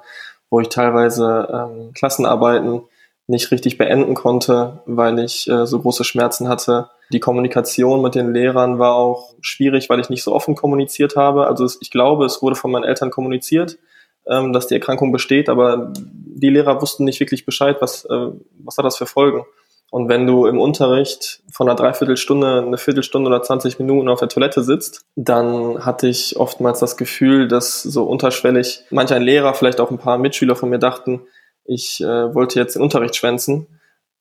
[0.50, 2.82] wo ich teilweise ähm, Klassenarbeiten
[3.28, 6.90] nicht richtig beenden konnte, weil ich äh, so große Schmerzen hatte.
[7.14, 11.48] Die Kommunikation mit den Lehrern war auch schwierig, weil ich nicht so offen kommuniziert habe.
[11.48, 13.78] Also ich glaube, es wurde von meinen Eltern kommuniziert,
[14.28, 18.28] ähm, dass die Erkrankung besteht, aber die Lehrer wussten nicht wirklich Bescheid, was, äh,
[18.64, 19.46] was hat das für Folgen.
[19.92, 24.28] Und wenn du im Unterricht von einer Dreiviertelstunde, eine Viertelstunde oder 20 Minuten auf der
[24.28, 29.80] Toilette sitzt, dann hatte ich oftmals das Gefühl, dass so unterschwellig manch ein Lehrer, vielleicht
[29.80, 31.22] auch ein paar Mitschüler von mir dachten,
[31.64, 33.68] ich äh, wollte jetzt den Unterricht schwänzen.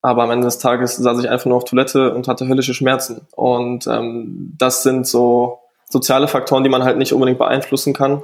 [0.01, 3.25] Aber am Ende des Tages saß ich einfach nur auf Toilette und hatte höllische Schmerzen.
[3.35, 8.21] Und ähm, das sind so soziale Faktoren, die man halt nicht unbedingt beeinflussen kann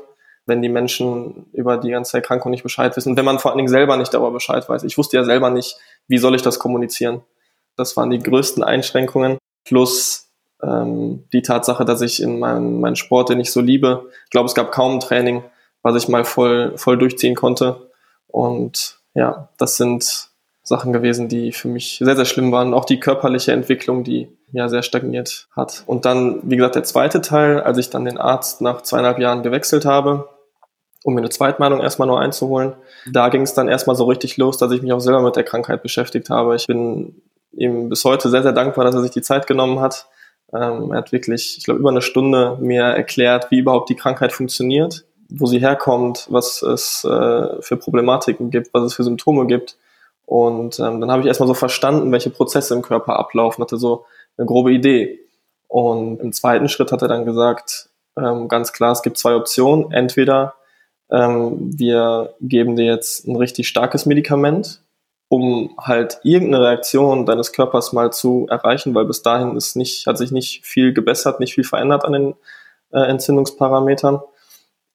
[0.50, 3.16] wenn die Menschen über die ganze Erkrankung nicht Bescheid wissen.
[3.16, 4.84] wenn man vor allen Dingen selber nicht darüber Bescheid weiß.
[4.84, 7.22] Ich wusste ja selber nicht, wie soll ich das kommunizieren.
[7.78, 9.38] Das waren die größten Einschränkungen.
[9.64, 10.30] Plus
[10.62, 14.48] ähm, die Tatsache, dass ich in meinem, meinem Sport, den ich so liebe, ich glaube,
[14.48, 15.44] es gab kaum ein Training,
[15.82, 17.90] was ich mal voll, voll durchziehen konnte.
[18.28, 20.30] Und ja, das sind
[20.64, 22.74] Sachen gewesen, die für mich sehr, sehr schlimm waren.
[22.74, 25.84] Auch die körperliche Entwicklung, die ja sehr stagniert hat.
[25.88, 29.44] Und dann, wie gesagt, der zweite Teil, als ich dann den Arzt nach zweieinhalb Jahren
[29.44, 30.30] gewechselt habe,
[31.04, 32.74] um mir eine Zweitmeinung erstmal nur einzuholen.
[33.12, 35.44] Da ging es dann erstmal so richtig los, dass ich mich auch selber mit der
[35.44, 36.56] Krankheit beschäftigt habe.
[36.56, 40.08] Ich bin ihm bis heute sehr, sehr dankbar, dass er sich die Zeit genommen hat.
[40.54, 44.34] Ähm, er hat wirklich, ich glaube, über eine Stunde mir erklärt, wie überhaupt die Krankheit
[44.34, 49.78] funktioniert, wo sie herkommt, was es äh, für Problematiken gibt, was es für Symptome gibt.
[50.26, 54.06] Und ähm, dann habe ich erstmal so verstanden, welche Prozesse im Körper ablaufen, hatte so
[54.38, 55.20] eine grobe Idee.
[55.68, 59.92] Und im zweiten Schritt hat er dann gesagt, ähm, ganz klar, es gibt zwei Optionen.
[59.92, 60.56] Entweder
[61.12, 64.82] ähm, wir geben dir jetzt ein richtig starkes Medikament,
[65.28, 70.18] um halt irgendeine Reaktion deines Körpers mal zu erreichen, weil bis dahin ist nicht, hat
[70.18, 72.36] sich nicht viel gebessert, nicht viel verändert an den
[72.92, 74.22] äh, Entzündungsparametern.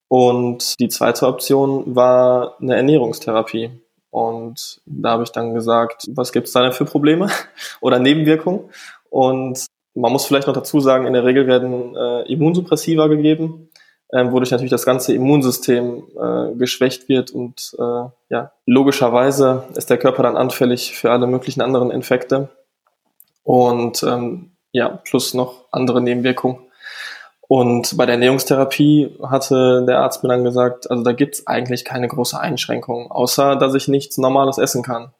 [0.08, 3.70] Und die zweite Option war eine Ernährungstherapie.
[4.10, 7.28] Und da habe ich dann gesagt, was gibt es da denn für Probleme
[7.80, 8.70] oder Nebenwirkungen?
[9.10, 13.70] Und man muss vielleicht noch dazu sagen, in der Regel werden äh, Immunsuppressiva gegeben
[14.14, 19.98] ähm, wodurch natürlich das ganze Immunsystem äh, geschwächt wird und äh, ja, logischerweise ist der
[19.98, 22.48] Körper dann anfällig für alle möglichen anderen Infekte
[23.42, 26.58] und ähm, ja, plus noch andere Nebenwirkungen.
[27.46, 32.08] Und bei der Ernährungstherapie hatte der Arzt mir dann gesagt, also da gibt's eigentlich keine
[32.08, 35.12] große Einschränkung, außer dass ich nichts Normales essen kann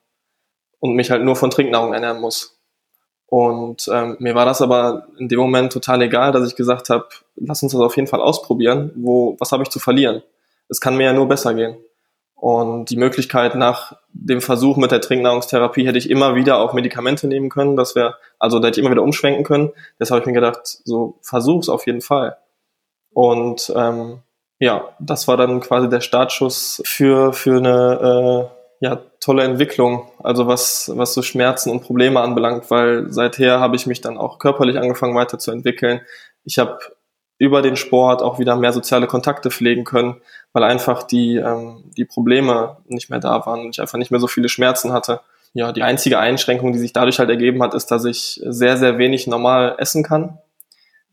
[0.80, 2.53] und mich halt nur von Trinknahrung ernähren muss.
[3.26, 7.06] Und ähm, mir war das aber in dem Moment total egal, dass ich gesagt habe,
[7.36, 8.92] lass uns das auf jeden Fall ausprobieren.
[8.94, 10.22] Wo, was habe ich zu verlieren?
[10.68, 11.76] Es kann mir ja nur besser gehen.
[12.36, 17.26] Und die Möglichkeit nach dem Versuch mit der Trinknahrungstherapie hätte ich immer wieder auch Medikamente
[17.26, 17.76] nehmen können.
[17.76, 19.72] Das wäre, also da hätte ich immer wieder umschwenken können.
[19.98, 22.36] Deshalb habe ich mir gedacht, so versuch's auf jeden Fall.
[23.14, 24.18] Und ähm,
[24.58, 30.46] ja, das war dann quasi der Startschuss für, für eine äh, ja, tolle Entwicklung, also
[30.46, 34.78] was, was so Schmerzen und Probleme anbelangt, weil seither habe ich mich dann auch körperlich
[34.78, 36.00] angefangen weiterzuentwickeln.
[36.44, 36.78] Ich habe
[37.38, 40.20] über den Sport auch wieder mehr soziale Kontakte pflegen können,
[40.52, 44.20] weil einfach die, ähm, die Probleme nicht mehr da waren und ich einfach nicht mehr
[44.20, 45.20] so viele Schmerzen hatte.
[45.52, 48.98] Ja, die einzige Einschränkung, die sich dadurch halt ergeben hat, ist, dass ich sehr, sehr
[48.98, 50.38] wenig normal essen kann.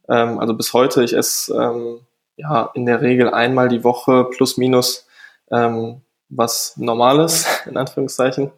[0.09, 2.01] Ähm, also bis heute, ich esse ähm,
[2.37, 5.07] ja in der Regel einmal die Woche plus minus
[5.51, 8.51] ähm, was Normales, in Anführungszeichen.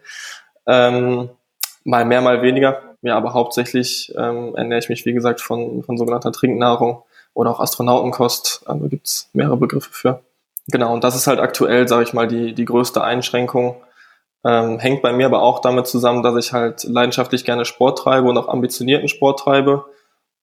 [0.65, 1.29] Ähm,
[1.83, 2.95] mal mehr, mal weniger.
[3.01, 7.59] Ja, aber hauptsächlich ähm, ernähre ich mich, wie gesagt, von, von sogenannter Trinknahrung oder auch
[7.59, 8.63] Astronautenkost.
[8.65, 10.21] Also gibt's mehrere Begriffe für.
[10.67, 13.75] Genau, und das ist halt aktuell, sage ich mal, die, die größte Einschränkung.
[14.45, 18.27] Ähm, hängt bei mir aber auch damit zusammen, dass ich halt leidenschaftlich gerne Sport treibe
[18.27, 19.86] und auch ambitionierten Sport treibe.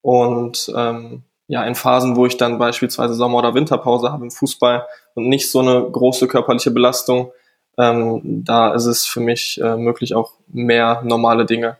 [0.01, 4.87] Und ähm, ja, in Phasen, wo ich dann beispielsweise Sommer- oder Winterpause habe im Fußball
[5.15, 7.33] und nicht so eine große körperliche Belastung,
[7.77, 11.75] ähm, da ist es für mich äh, möglich, auch mehr normale Dinge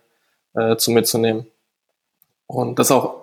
[0.56, 1.48] äh, zu mitzunehmen.
[2.48, 3.22] Und das ist auch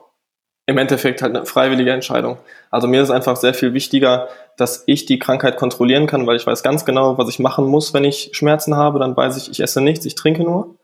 [0.64, 2.38] im Endeffekt halt eine freiwillige Entscheidung.
[2.70, 6.46] Also mir ist einfach sehr viel wichtiger, dass ich die Krankheit kontrollieren kann, weil ich
[6.46, 8.98] weiß ganz genau, was ich machen muss, wenn ich Schmerzen habe.
[8.98, 10.76] Dann weiß ich, ich esse nichts, ich trinke nur.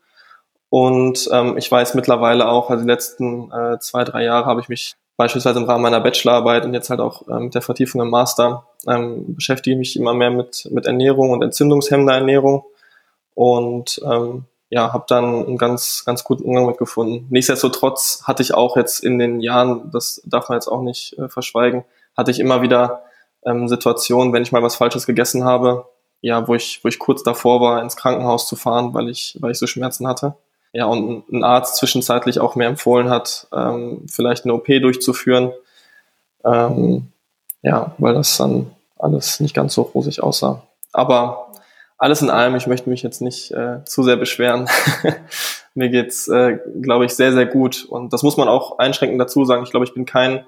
[0.69, 4.69] Und ähm, ich weiß mittlerweile auch, also die letzten äh, zwei, drei Jahre habe ich
[4.69, 8.09] mich beispielsweise im Rahmen meiner Bachelorarbeit und jetzt halt auch äh, mit der Vertiefung im
[8.09, 12.65] Master ähm, beschäftige ich mich immer mehr mit, mit Ernährung und entzündungshemmender Ernährung
[13.33, 17.27] und ähm, ja, habe dann einen ganz, ganz guten Umgang mit gefunden.
[17.29, 21.29] Nichtsdestotrotz hatte ich auch jetzt in den Jahren, das darf man jetzt auch nicht äh,
[21.29, 21.85] verschweigen,
[22.17, 23.03] hatte ich immer wieder
[23.45, 25.85] ähm, Situationen, wenn ich mal was Falsches gegessen habe,
[26.21, 29.51] ja, wo ich, wo ich kurz davor war, ins Krankenhaus zu fahren, weil ich, weil
[29.51, 30.35] ich so Schmerzen hatte
[30.73, 35.51] ja, und ein Arzt zwischenzeitlich auch mir empfohlen hat, ähm, vielleicht eine OP durchzuführen.
[36.43, 37.11] Ähm,
[37.61, 40.61] ja, weil das dann alles nicht ganz so rosig aussah.
[40.93, 41.51] Aber
[41.97, 44.67] alles in allem, ich möchte mich jetzt nicht äh, zu sehr beschweren.
[45.73, 47.85] Mir geht's, äh, glaube ich, sehr, sehr gut.
[47.85, 49.63] Und das muss man auch einschränkend dazu sagen.
[49.63, 50.45] Ich glaube, ich bin kein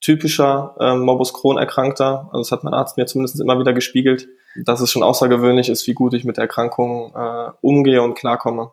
[0.00, 2.28] typischer äh, Morbus Crohn-Erkrankter.
[2.32, 4.28] Also das hat mein Arzt mir zumindest immer wieder gespiegelt,
[4.64, 8.72] dass es schon außergewöhnlich ist, wie gut ich mit der Erkrankung äh, umgehe und klarkomme.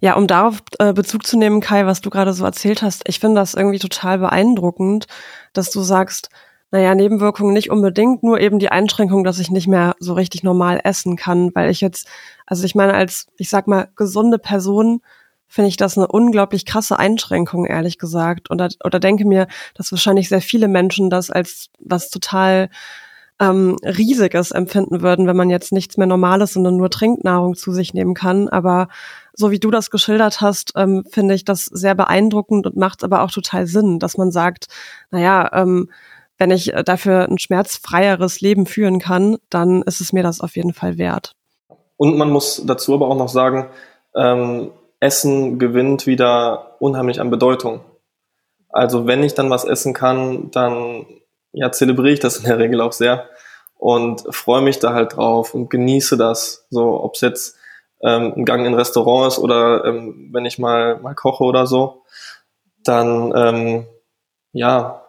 [0.00, 3.20] Ja, um darauf äh, Bezug zu nehmen, Kai, was du gerade so erzählt hast, ich
[3.20, 5.06] finde das irgendwie total beeindruckend,
[5.52, 6.30] dass du sagst,
[6.70, 10.80] naja, Nebenwirkungen nicht unbedingt, nur eben die Einschränkung, dass ich nicht mehr so richtig normal
[10.84, 12.08] essen kann, weil ich jetzt,
[12.46, 15.00] also ich meine, als, ich sag mal, gesunde Person
[15.48, 18.50] finde ich das eine unglaublich krasse Einschränkung, ehrlich gesagt.
[18.52, 22.70] Oder, oder denke mir, dass wahrscheinlich sehr viele Menschen das als was total
[23.40, 27.94] ähm, Riesiges empfinden würden, wenn man jetzt nichts mehr Normales, sondern nur Trinknahrung zu sich
[27.94, 28.48] nehmen kann.
[28.48, 28.88] Aber
[29.32, 33.22] so wie du das geschildert hast, ähm, finde ich das sehr beeindruckend und macht aber
[33.22, 34.66] auch total Sinn, dass man sagt,
[35.10, 35.90] naja, ähm,
[36.38, 40.72] wenn ich dafür ein schmerzfreieres Leben führen kann, dann ist es mir das auf jeden
[40.72, 41.34] Fall wert.
[41.96, 43.66] Und man muss dazu aber auch noch sagen,
[44.14, 47.80] ähm, Essen gewinnt wieder unheimlich an Bedeutung.
[48.70, 51.06] Also wenn ich dann was essen kann, dann
[51.52, 53.28] ja, zelebriere ich das in der Regel auch sehr
[53.76, 56.66] und freue mich da halt drauf und genieße das.
[56.70, 57.56] So, ob es jetzt
[58.02, 61.66] ähm, ein Gang in ein Restaurant ist oder ähm, wenn ich mal, mal koche oder
[61.66, 62.02] so,
[62.84, 63.86] dann ähm,
[64.52, 65.02] ja,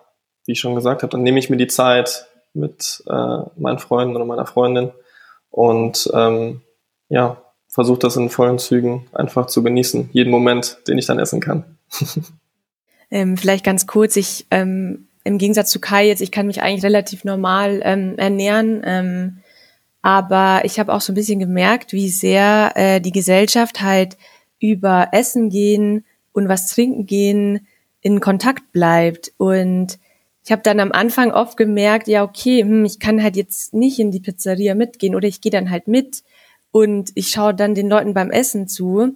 [0.46, 4.16] wie ich schon gesagt habe, dann nehme ich mir die Zeit mit äh, meinen Freunden
[4.16, 4.92] oder meiner Freundin
[5.50, 6.62] und ähm,
[7.10, 11.40] ja, versuche das in vollen Zügen einfach zu genießen, jeden Moment, den ich dann essen
[11.40, 11.78] kann.
[13.12, 16.84] ähm, vielleicht ganz kurz, ich ähm, im Gegensatz zu Kai jetzt, ich kann mich eigentlich
[16.84, 19.38] relativ normal ähm, ernähren, ähm,
[20.02, 24.18] aber ich habe auch so ein bisschen gemerkt, wie sehr äh, die Gesellschaft halt
[24.60, 27.68] über Essen gehen und was trinken gehen
[28.02, 30.00] in Kontakt bleibt und
[30.44, 34.00] ich habe dann am Anfang oft gemerkt, ja, okay, hm, ich kann halt jetzt nicht
[34.00, 36.24] in die Pizzeria mitgehen oder ich gehe dann halt mit
[36.72, 39.16] und ich schaue dann den Leuten beim Essen zu.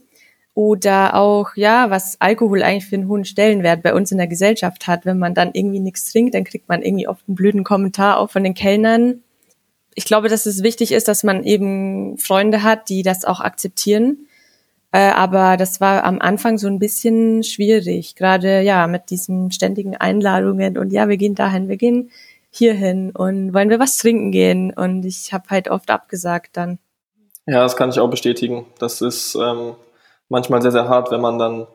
[0.56, 4.88] Oder auch, ja, was Alkohol eigentlich für einen hohen Stellenwert bei uns in der Gesellschaft
[4.88, 5.06] hat.
[5.06, 8.32] Wenn man dann irgendwie nichts trinkt, dann kriegt man irgendwie oft einen blöden Kommentar auch
[8.32, 9.22] von den Kellnern.
[9.94, 14.28] Ich glaube, dass es wichtig ist, dass man eben Freunde hat, die das auch akzeptieren
[14.92, 19.98] äh, aber das war am Anfang so ein bisschen schwierig, gerade ja mit diesen ständigen
[19.98, 22.12] Einladungen und ja, wir gehen dahin, wir gehen
[22.50, 24.72] hierhin und wollen wir was trinken gehen.
[24.72, 26.80] Und ich habe halt oft abgesagt dann.
[27.46, 28.66] Ja, das kann ich auch bestätigen.
[28.80, 29.74] Das ist ähm,
[30.30, 31.68] manchmal sehr, sehr hart, wenn man dann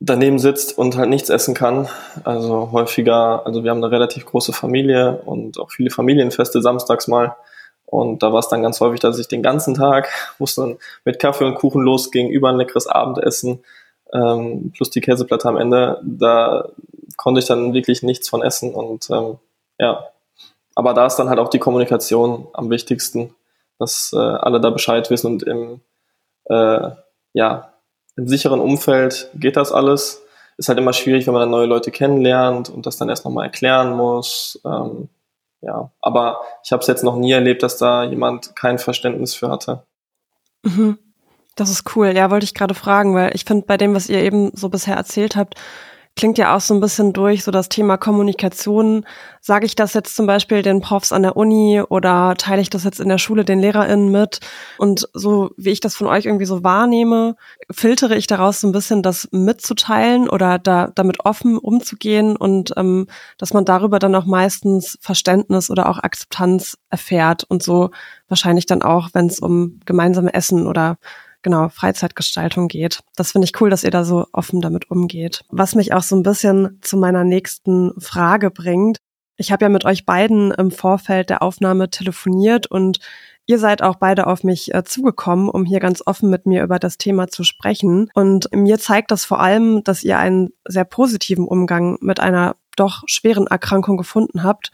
[0.00, 1.88] daneben sitzt und halt nichts essen kann.
[2.24, 7.36] Also häufiger, also wir haben eine relativ große Familie und auch viele Familienfeste samstags mal.
[7.84, 11.18] Und da war es dann ganz häufig, dass ich den ganzen Tag, es dann mit
[11.18, 13.64] Kaffee und Kuchen losging, über ein leckeres Abendessen,
[14.12, 16.68] ähm, plus die Käseplatte am Ende, da
[17.16, 18.74] konnte ich dann wirklich nichts von essen.
[18.74, 19.38] Und ähm,
[19.78, 20.06] ja,
[20.74, 23.34] aber da ist dann halt auch die Kommunikation am wichtigsten,
[23.78, 25.80] dass äh, alle da Bescheid wissen und im,
[26.44, 26.90] äh,
[27.32, 27.72] ja,
[28.16, 30.22] im sicheren Umfeld geht das alles.
[30.56, 33.46] Ist halt immer schwierig, wenn man dann neue Leute kennenlernt und das dann erst nochmal
[33.46, 34.60] erklären muss.
[34.64, 35.08] Ähm,
[35.62, 39.50] ja, aber ich habe es jetzt noch nie erlebt, dass da jemand kein Verständnis für
[39.50, 39.84] hatte.
[40.62, 40.98] Mhm.
[41.56, 42.14] Das ist cool.
[42.16, 44.96] Ja, wollte ich gerade fragen, weil ich finde, bei dem, was ihr eben so bisher
[44.96, 45.54] erzählt habt,
[46.16, 49.06] klingt ja auch so ein bisschen durch, so das Thema Kommunikation.
[49.40, 52.84] Sage ich das jetzt zum Beispiel den Profs an der Uni oder teile ich das
[52.84, 54.40] jetzt in der Schule den LehrerInnen mit?
[54.76, 57.36] Und so wie ich das von euch irgendwie so wahrnehme,
[57.70, 63.06] filtere ich daraus so ein bisschen das mitzuteilen oder da damit offen umzugehen und ähm,
[63.38, 67.90] dass man darüber dann auch meistens Verständnis oder auch Akzeptanz erfährt und so
[68.28, 70.98] wahrscheinlich dann auch, wenn es um gemeinsame Essen oder
[71.42, 73.00] genau, Freizeitgestaltung geht.
[73.16, 75.42] Das finde ich cool, dass ihr da so offen damit umgeht.
[75.50, 78.98] Was mich auch so ein bisschen zu meiner nächsten Frage bringt.
[79.36, 82.98] Ich habe ja mit euch beiden im Vorfeld der Aufnahme telefoniert und
[83.50, 86.78] Ihr seid auch beide auf mich äh, zugekommen, um hier ganz offen mit mir über
[86.78, 88.08] das Thema zu sprechen.
[88.14, 93.02] Und mir zeigt das vor allem, dass ihr einen sehr positiven Umgang mit einer doch
[93.06, 94.70] schweren Erkrankung gefunden habt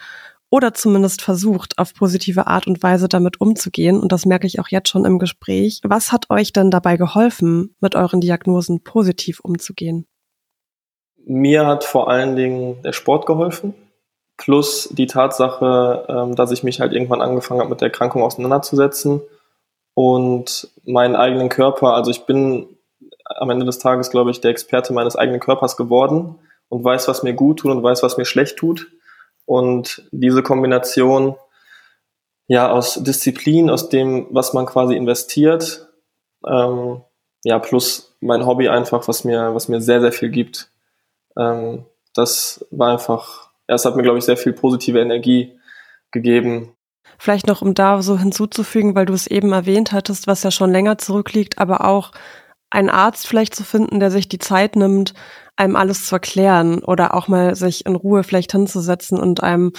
[0.57, 4.01] oder zumindest versucht, auf positive Art und Weise damit umzugehen.
[4.01, 5.81] Und das merke ich auch jetzt schon im Gespräch.
[5.85, 10.07] Was hat euch denn dabei geholfen, mit euren Diagnosen positiv umzugehen?
[11.27, 13.75] Mir hat vor allen Dingen der Sport geholfen,
[14.39, 19.21] plus die Tatsache, ähm, dass ich mich halt irgendwann angefangen habe, mit der Erkrankung auseinanderzusetzen
[19.93, 22.67] und meinen eigenen Körper, also ich bin
[23.25, 26.37] am Ende des Tages, glaube ich, der Experte meines eigenen Körpers geworden
[26.69, 28.87] und weiß, was mir gut tut und weiß, was mir schlecht tut
[29.47, 31.37] und diese Kombination
[32.49, 35.89] ja aus Disziplin, aus dem, was man quasi investiert,
[36.47, 37.03] ähm,
[37.45, 40.71] ja, plus mein Hobby einfach, was mir, was mir sehr, sehr viel gibt.
[41.39, 45.59] Ähm, das war einfach, ja, es hat mir, glaube ich, sehr viel positive Energie
[46.11, 46.75] gegeben.
[47.19, 50.71] Vielleicht noch, um da so hinzuzufügen, weil du es eben erwähnt hattest, was ja schon
[50.71, 52.13] länger zurückliegt, aber auch
[52.71, 55.15] einen Arzt vielleicht zu finden, der sich die Zeit nimmt,
[55.57, 59.73] einem alles zu erklären oder auch mal sich in Ruhe vielleicht hinzusetzen und einem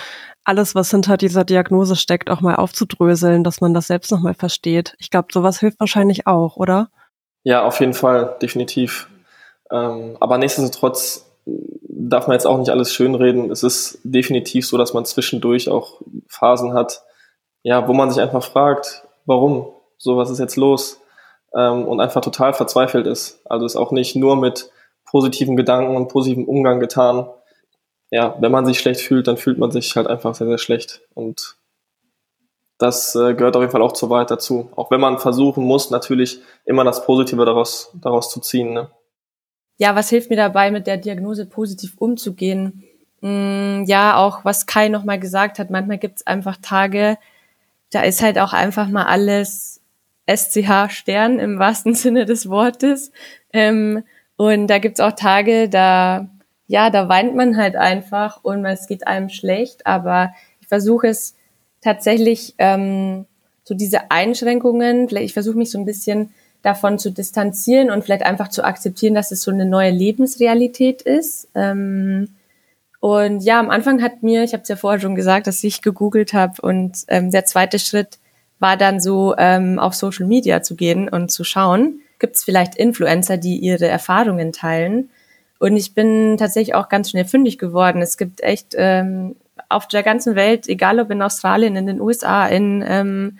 [0.43, 4.95] alles, was hinter dieser Diagnose steckt, auch mal aufzudröseln, dass man das selbst nochmal versteht.
[4.97, 6.89] Ich glaube, sowas hilft wahrscheinlich auch, oder?
[7.43, 9.09] Ja, auf jeden Fall, definitiv.
[9.69, 13.51] Ähm, aber nichtsdestotrotz darf man jetzt auch nicht alles schönreden.
[13.51, 17.03] Es ist definitiv so, dass man zwischendurch auch Phasen hat,
[17.63, 19.67] ja, wo man sich einfach fragt, warum?
[19.97, 21.01] So, was ist jetzt los?
[21.55, 23.41] Ähm, und einfach total verzweifelt ist.
[23.45, 24.71] Also ist auch nicht nur mit
[25.05, 27.27] positiven Gedanken und positivem Umgang getan.
[28.09, 31.01] Ja, wenn man sich schlecht fühlt, dann fühlt man sich halt einfach sehr, sehr schlecht.
[31.13, 31.57] Und
[32.77, 34.69] das äh, gehört auf jeden Fall auch zur Wahrheit dazu.
[34.75, 38.73] Auch wenn man versuchen muss, natürlich immer das Positive daraus, daraus zu ziehen.
[38.73, 38.89] Ne?
[39.77, 42.83] Ja, was hilft mir dabei, mit der Diagnose positiv umzugehen?
[43.21, 47.17] Mm, ja, auch was Kai nochmal gesagt hat, manchmal gibt es einfach Tage,
[47.91, 49.81] da ist halt auch einfach mal alles
[50.27, 53.11] SCH Stern im wahrsten Sinne des Wortes.
[53.53, 54.03] Ähm,
[54.35, 56.29] und da gibt's auch Tage, da,
[56.67, 61.35] ja, da weint man halt einfach und es geht einem schlecht, aber ich versuche es
[61.81, 63.25] tatsächlich, ähm,
[63.63, 68.47] so diese Einschränkungen, ich versuche mich so ein bisschen davon zu distanzieren und vielleicht einfach
[68.47, 71.47] zu akzeptieren, dass es so eine neue Lebensrealität ist.
[71.53, 72.29] Ähm,
[72.99, 75.81] und ja, am Anfang hat mir, ich habe es ja vorher schon gesagt, dass ich
[75.81, 78.19] gegoogelt habe und ähm, der zweite Schritt
[78.59, 82.75] war dann so, ähm, auf Social Media zu gehen und zu schauen, gibt es vielleicht
[82.75, 85.09] Influencer, die ihre Erfahrungen teilen.
[85.59, 88.01] Und ich bin tatsächlich auch ganz schnell fündig geworden.
[88.01, 89.35] Es gibt echt ähm,
[89.69, 93.37] auf der ganzen Welt, egal ob in Australien, in den USA, in ähm,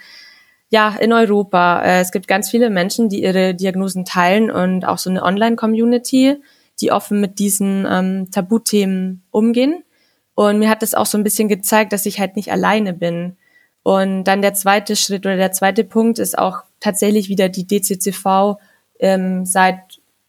[0.70, 1.82] ja, in Europa.
[1.82, 6.38] Äh, es gibt ganz viele Menschen, die ihre Diagnosen teilen und auch so eine Online-Community,
[6.82, 9.84] die offen mit diesen ähm, Tabuthemen umgehen.
[10.36, 13.38] Und mir hat das auch so ein bisschen gezeigt, dass ich halt nicht alleine bin.
[13.88, 18.58] Und dann der zweite Schritt oder der zweite Punkt ist auch tatsächlich wieder die DCCV.
[19.00, 19.80] Ähm, seit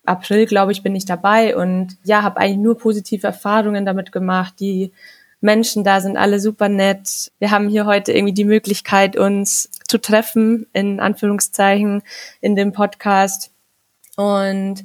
[0.04, 4.54] April, glaube ich, bin ich dabei und ja, habe eigentlich nur positive Erfahrungen damit gemacht.
[4.60, 4.92] Die
[5.40, 7.32] Menschen da sind alle super nett.
[7.40, 12.02] Wir haben hier heute irgendwie die Möglichkeit, uns zu treffen, in Anführungszeichen,
[12.40, 13.50] in dem Podcast.
[14.14, 14.84] Und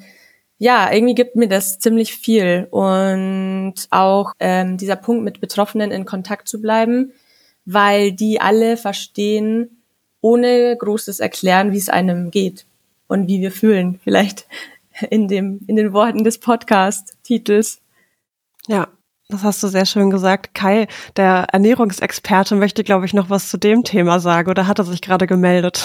[0.57, 2.69] ja, irgendwie gibt mir das ziemlich viel.
[2.71, 7.13] Und auch ähm, dieser Punkt, mit Betroffenen in Kontakt zu bleiben,
[7.65, 9.83] weil die alle verstehen,
[10.21, 12.65] ohne großes Erklären, wie es einem geht
[13.07, 13.99] und wie wir fühlen.
[14.03, 14.47] Vielleicht
[15.09, 17.81] in dem, in den Worten des Podcast-Titels.
[18.67, 18.87] Ja,
[19.29, 20.53] das hast du sehr schön gesagt.
[20.53, 24.85] Kai, der Ernährungsexperte, möchte, glaube ich, noch was zu dem Thema sagen oder hat er
[24.85, 25.83] sich gerade gemeldet?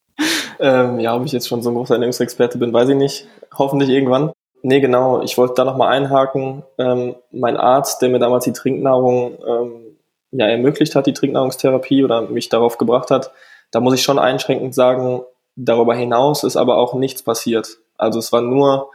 [0.60, 3.26] ähm, ja, ob ich jetzt schon so ein großer Ernährungsexperte bin, weiß ich nicht.
[3.56, 4.32] Hoffentlich irgendwann.
[4.62, 5.22] Nee, genau.
[5.22, 6.62] Ich wollte da nochmal einhaken.
[6.78, 9.83] Ähm, mein Arzt, der mir damals die Trinknahrung ähm,
[10.34, 13.30] ja, ermöglicht hat, die Trinknahrungstherapie oder mich darauf gebracht hat,
[13.70, 15.22] da muss ich schon einschränkend sagen,
[15.56, 17.78] darüber hinaus ist aber auch nichts passiert.
[17.96, 18.90] Also es war nur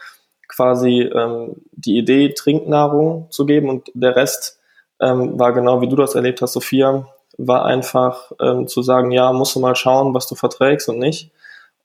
[0.48, 4.60] quasi ähm, die Idee, Trinknahrung zu geben und der Rest
[5.00, 9.32] ähm, war genau wie du das erlebt hast, Sophia, war einfach ähm, zu sagen, ja,
[9.32, 11.32] musst du mal schauen, was du verträgst und nicht.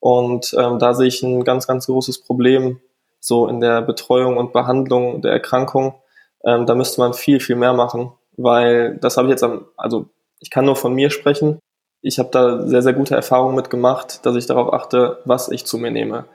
[0.00, 2.80] Und ähm, da sehe ich ein ganz, ganz großes Problem
[3.20, 5.94] so in der Betreuung und Behandlung der Erkrankung.
[6.44, 10.06] Ähm, da müsste man viel, viel mehr machen, weil das habe ich jetzt am, also
[10.40, 11.58] ich kann nur von mir sprechen.
[12.02, 15.78] Ich habe da sehr, sehr gute Erfahrungen mitgemacht, dass ich darauf achte, was ich zu
[15.78, 16.26] mir nehme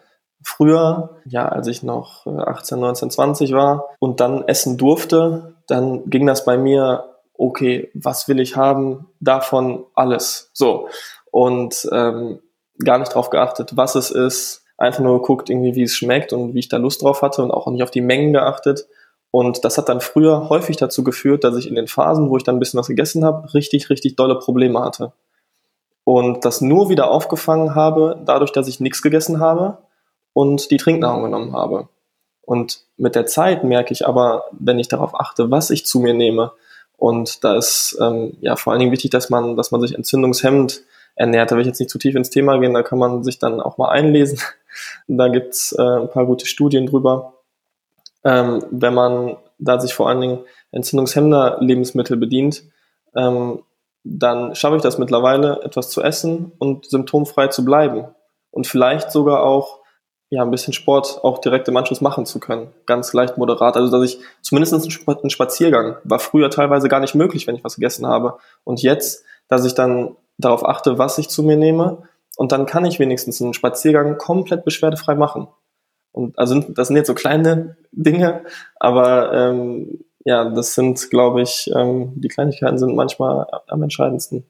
[0.43, 6.25] früher, ja, als ich noch 18, 19, 20 war und dann essen durfte, dann ging
[6.25, 9.07] das bei mir, okay, was will ich haben?
[9.19, 10.49] Davon alles.
[10.53, 10.89] So.
[11.31, 12.39] Und ähm,
[12.83, 14.65] gar nicht drauf geachtet, was es ist.
[14.77, 17.51] Einfach nur geguckt, irgendwie, wie es schmeckt und wie ich da Lust drauf hatte und
[17.51, 18.87] auch nicht auf die Mengen geachtet.
[19.31, 22.43] Und das hat dann früher häufig dazu geführt, dass ich in den Phasen, wo ich
[22.43, 25.13] dann ein bisschen was gegessen habe, richtig, richtig dolle Probleme hatte.
[26.03, 29.77] Und das nur wieder aufgefangen habe, dadurch, dass ich nichts gegessen habe
[30.33, 31.89] und die Trinknahrung genommen habe.
[32.41, 36.15] Und mit der Zeit merke ich aber, wenn ich darauf achte, was ich zu mir
[36.15, 36.51] nehme,
[36.99, 40.83] und da ist ähm, ja vor allen Dingen wichtig, dass man, dass man sich entzündungshemmend
[41.15, 41.49] ernährt.
[41.49, 43.61] Da will ich jetzt nicht zu tief ins Thema gehen, da kann man sich dann
[43.61, 44.39] auch mal einlesen.
[45.07, 47.38] da gibt's äh, ein paar gute Studien drüber.
[48.23, 50.39] Ähm, wenn man da sich vor allen Dingen
[50.71, 52.63] entzündungshemmender Lebensmittel bedient,
[53.15, 53.63] ähm,
[54.03, 58.07] dann schaffe ich das mittlerweile, etwas zu essen und symptomfrei zu bleiben.
[58.51, 59.79] Und vielleicht sogar auch
[60.29, 62.71] ja, ein bisschen Sport auch direkt im Anschluss machen zu können.
[62.85, 63.75] Ganz leicht moderat.
[63.75, 67.75] Also, dass ich zumindest ein Spaziergang war früher teilweise gar nicht möglich, wenn ich was
[67.75, 68.37] gegessen habe.
[68.63, 72.03] Und jetzt, dass ich dann darauf achte, was ich zu mir nehme.
[72.37, 75.47] Und dann kann ich wenigstens einen Spaziergang komplett beschwerdefrei machen.
[76.11, 78.43] Und also das sind jetzt so kleine Dinge,
[78.79, 84.43] aber ähm, ja, das sind, glaube ich, ähm, die Kleinigkeiten sind manchmal am entscheidendsten.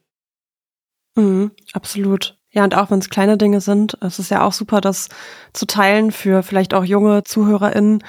[1.16, 2.38] Mhm, absolut.
[2.52, 5.10] Ja, und auch wenn es kleine Dinge sind, es ist ja auch super, das
[5.54, 8.04] zu teilen für vielleicht auch junge ZuhörerInnen,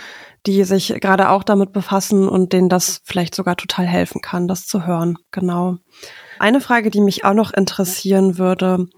[0.46, 4.66] die sich gerade auch damit befassen und denen das vielleicht sogar total helfen kann, das
[4.66, 5.18] zu hören.
[5.30, 5.76] Genau.
[6.38, 8.88] Eine Frage, die mich auch noch interessieren würde,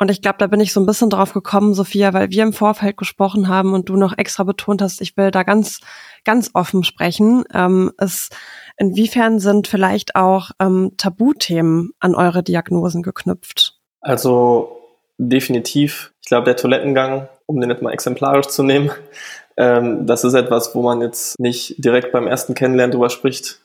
[0.00, 2.54] und ich glaube, da bin ich so ein bisschen drauf gekommen, Sophia, weil wir im
[2.54, 5.80] Vorfeld gesprochen haben und du noch extra betont hast, ich will da ganz,
[6.24, 8.34] ganz offen sprechen, ähm, ist,
[8.78, 13.78] inwiefern sind vielleicht auch ähm, Tabuthemen an eure Diagnosen geknüpft?
[14.00, 14.78] Also
[15.18, 18.90] definitiv, ich glaube, der Toilettengang, um den jetzt mal exemplarisch zu nehmen,
[19.58, 23.60] ähm, das ist etwas, wo man jetzt nicht direkt beim ersten Kennenlernen drüber spricht.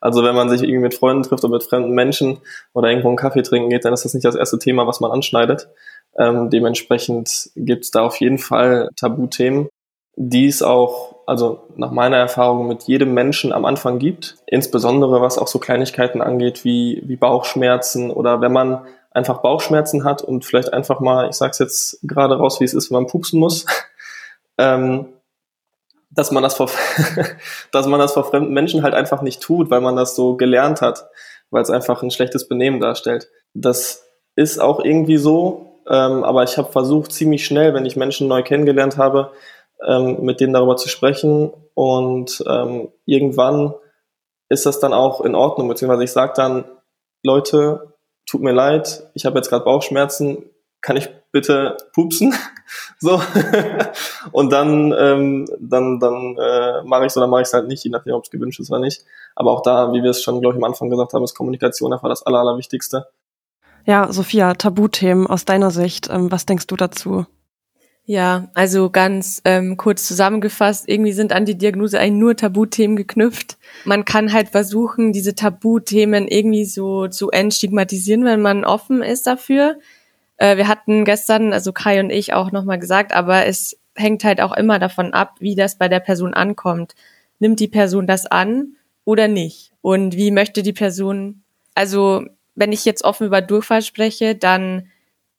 [0.00, 2.38] Also wenn man sich irgendwie mit Freunden trifft oder mit fremden Menschen
[2.72, 5.10] oder irgendwo einen Kaffee trinken geht, dann ist das nicht das erste Thema, was man
[5.10, 5.68] anschneidet.
[6.18, 9.68] Ähm, dementsprechend gibt es da auf jeden Fall Tabuthemen,
[10.16, 14.36] die es auch, also nach meiner Erfahrung, mit jedem Menschen am Anfang gibt.
[14.46, 20.22] Insbesondere was auch so Kleinigkeiten angeht wie, wie Bauchschmerzen oder wenn man einfach Bauchschmerzen hat
[20.22, 23.40] und vielleicht einfach mal, ich sag's jetzt gerade raus, wie es ist, wenn man pupsen
[23.40, 23.66] muss,
[24.58, 25.06] ähm,
[26.16, 26.68] dass man das vor,
[27.72, 30.80] dass man das vor fremden Menschen halt einfach nicht tut, weil man das so gelernt
[30.80, 31.08] hat,
[31.50, 33.28] weil es einfach ein schlechtes Benehmen darstellt.
[33.54, 34.04] Das
[34.34, 38.42] ist auch irgendwie so, ähm, aber ich habe versucht, ziemlich schnell, wenn ich Menschen neu
[38.42, 39.30] kennengelernt habe,
[39.86, 43.74] ähm, mit denen darüber zu sprechen und ähm, irgendwann
[44.48, 46.64] ist das dann auch in Ordnung, beziehungsweise ich sage dann,
[47.22, 47.94] Leute,
[48.28, 50.50] tut mir leid, ich habe jetzt gerade Bauchschmerzen,
[50.86, 52.32] kann ich bitte pupsen?
[53.00, 53.20] so.
[54.30, 57.82] und dann, ähm, dann, dann äh, mache ich es oder mache ich es halt nicht,
[57.82, 59.04] je nachdem, ob es gewünscht ist oder nicht.
[59.34, 61.92] Aber auch da, wie wir es schon, glaube ich, am Anfang gesagt haben, ist Kommunikation
[61.92, 63.08] einfach das Aller, Allerwichtigste.
[63.84, 67.26] Ja, Sophia, Tabuthemen aus deiner Sicht, ähm, was denkst du dazu?
[68.04, 73.58] Ja, also ganz ähm, kurz zusammengefasst, irgendwie sind an die Diagnose eigentlich nur Tabuthemen geknüpft.
[73.84, 79.80] Man kann halt versuchen, diese Tabuthemen irgendwie so zu entstigmatisieren, wenn man offen ist dafür.
[80.36, 84.40] Äh, wir hatten gestern, also Kai und ich auch nochmal gesagt, aber es hängt halt
[84.40, 86.94] auch immer davon ab, wie das bei der Person ankommt.
[87.38, 89.72] Nimmt die Person das an oder nicht?
[89.80, 91.42] Und wie möchte die Person,
[91.74, 92.24] also
[92.54, 94.88] wenn ich jetzt offen über Durchfall spreche, dann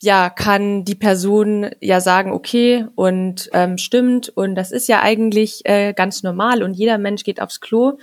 [0.02, 5.62] ja, kann die Person ja sagen, okay, und ähm, stimmt, und das ist ja eigentlich
[5.66, 7.98] äh, ganz normal und jeder Mensch geht aufs Klo.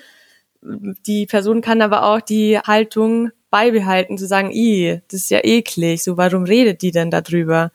[0.62, 6.02] Die Person kann aber auch die Haltung beibehalten, zu sagen, i, das ist ja eklig,
[6.02, 7.70] so warum redet die denn darüber?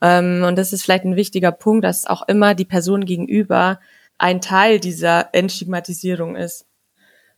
[0.00, 3.78] Ähm, und das ist vielleicht ein wichtiger Punkt, dass auch immer die Person gegenüber
[4.16, 6.64] ein Teil dieser Entstigmatisierung ist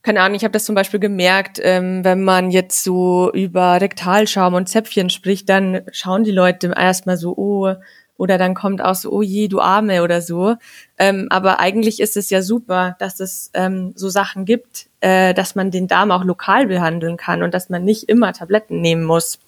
[0.02, 4.54] keine Ahnung, ich habe das zum Beispiel gemerkt, ähm, wenn man jetzt so über Rektalschaum
[4.54, 7.74] und Zäpfchen spricht, dann schauen die Leute erstmal so, oh,
[8.20, 10.56] oder dann kommt auch so, oh je, du Arme oder so.
[10.98, 15.54] Ähm, aber eigentlich ist es ja super, dass es ähm, so Sachen gibt, äh, dass
[15.54, 19.38] man den Darm auch lokal behandeln kann und dass man nicht immer Tabletten nehmen muss.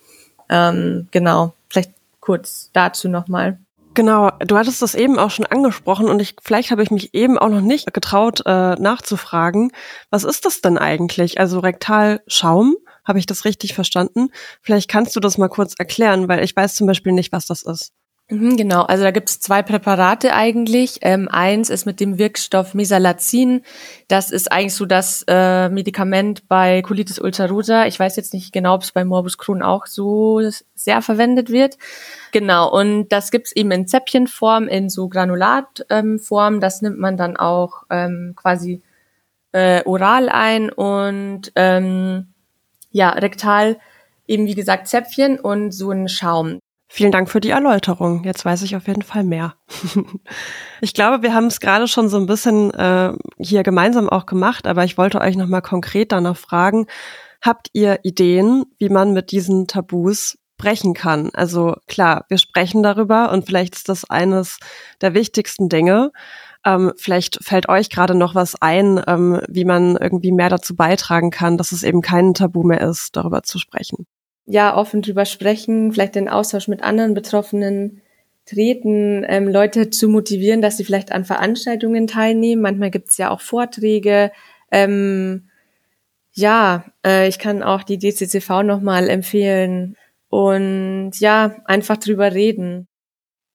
[0.48, 3.58] Ähm, genau, vielleicht kurz dazu nochmal.
[3.92, 7.36] Genau, du hattest das eben auch schon angesprochen und ich, vielleicht habe ich mich eben
[7.36, 9.70] auch noch nicht getraut äh, nachzufragen.
[10.08, 11.38] Was ist das denn eigentlich?
[11.38, 14.30] Also Rektalschaum, habe ich das richtig verstanden?
[14.62, 17.64] Vielleicht kannst du das mal kurz erklären, weil ich weiß zum Beispiel nicht, was das
[17.64, 17.92] ist.
[18.30, 20.98] Mhm, genau, also da gibt es zwei Präparate eigentlich.
[21.02, 23.62] Ähm, eins ist mit dem Wirkstoff Mesalazin.
[24.08, 27.86] Das ist eigentlich so das äh, Medikament bei Colitis ulcerosa.
[27.86, 30.40] Ich weiß jetzt nicht genau, ob es bei Morbus Crohn auch so
[30.74, 31.76] sehr verwendet wird.
[32.32, 36.54] Genau, und das gibt's eben in Zäppchenform, in so Granulatform.
[36.54, 38.82] Ähm, das nimmt man dann auch ähm, quasi
[39.52, 42.28] äh, oral ein und ähm,
[42.90, 43.78] ja, rektal
[44.26, 46.60] eben wie gesagt Zäpfchen und so ein Schaum.
[46.94, 48.22] Vielen Dank für die Erläuterung.
[48.24, 49.54] Jetzt weiß ich auf jeden Fall mehr.
[50.82, 54.66] ich glaube, wir haben es gerade schon so ein bisschen äh, hier gemeinsam auch gemacht,
[54.66, 56.86] aber ich wollte euch nochmal konkret danach fragen,
[57.40, 61.30] habt ihr Ideen, wie man mit diesen Tabus brechen kann?
[61.32, 64.58] Also klar, wir sprechen darüber und vielleicht ist das eines
[65.00, 66.12] der wichtigsten Dinge.
[66.62, 71.30] Ähm, vielleicht fällt euch gerade noch was ein, ähm, wie man irgendwie mehr dazu beitragen
[71.30, 74.06] kann, dass es eben kein Tabu mehr ist, darüber zu sprechen
[74.46, 78.02] ja offen drüber sprechen, vielleicht den Austausch mit anderen Betroffenen
[78.46, 82.62] treten, ähm, Leute zu motivieren, dass sie vielleicht an Veranstaltungen teilnehmen.
[82.62, 84.32] Manchmal gibt es ja auch Vorträge.
[84.70, 85.48] Ähm,
[86.32, 89.96] ja, äh, ich kann auch die DCCV nochmal empfehlen
[90.28, 92.88] und ja, einfach drüber reden.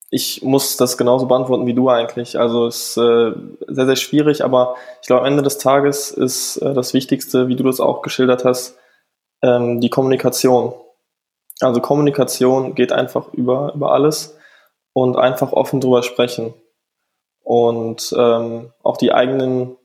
[0.10, 2.40] Ich muss das genauso beantworten wie du eigentlich.
[2.40, 3.32] Also es ist äh,
[3.68, 7.58] sehr, sehr schwierig, aber ich glaube, am Ende des Tages ist äh, das Wichtigste, wie
[7.58, 8.78] du das auch geschildert hast,
[9.42, 10.74] ähm, die Kommunikation.
[11.62, 14.38] Also Kommunikation geht einfach über, über alles
[14.94, 16.54] und einfach offen drüber sprechen.
[17.44, 19.78] Und ähm, auch die eigenen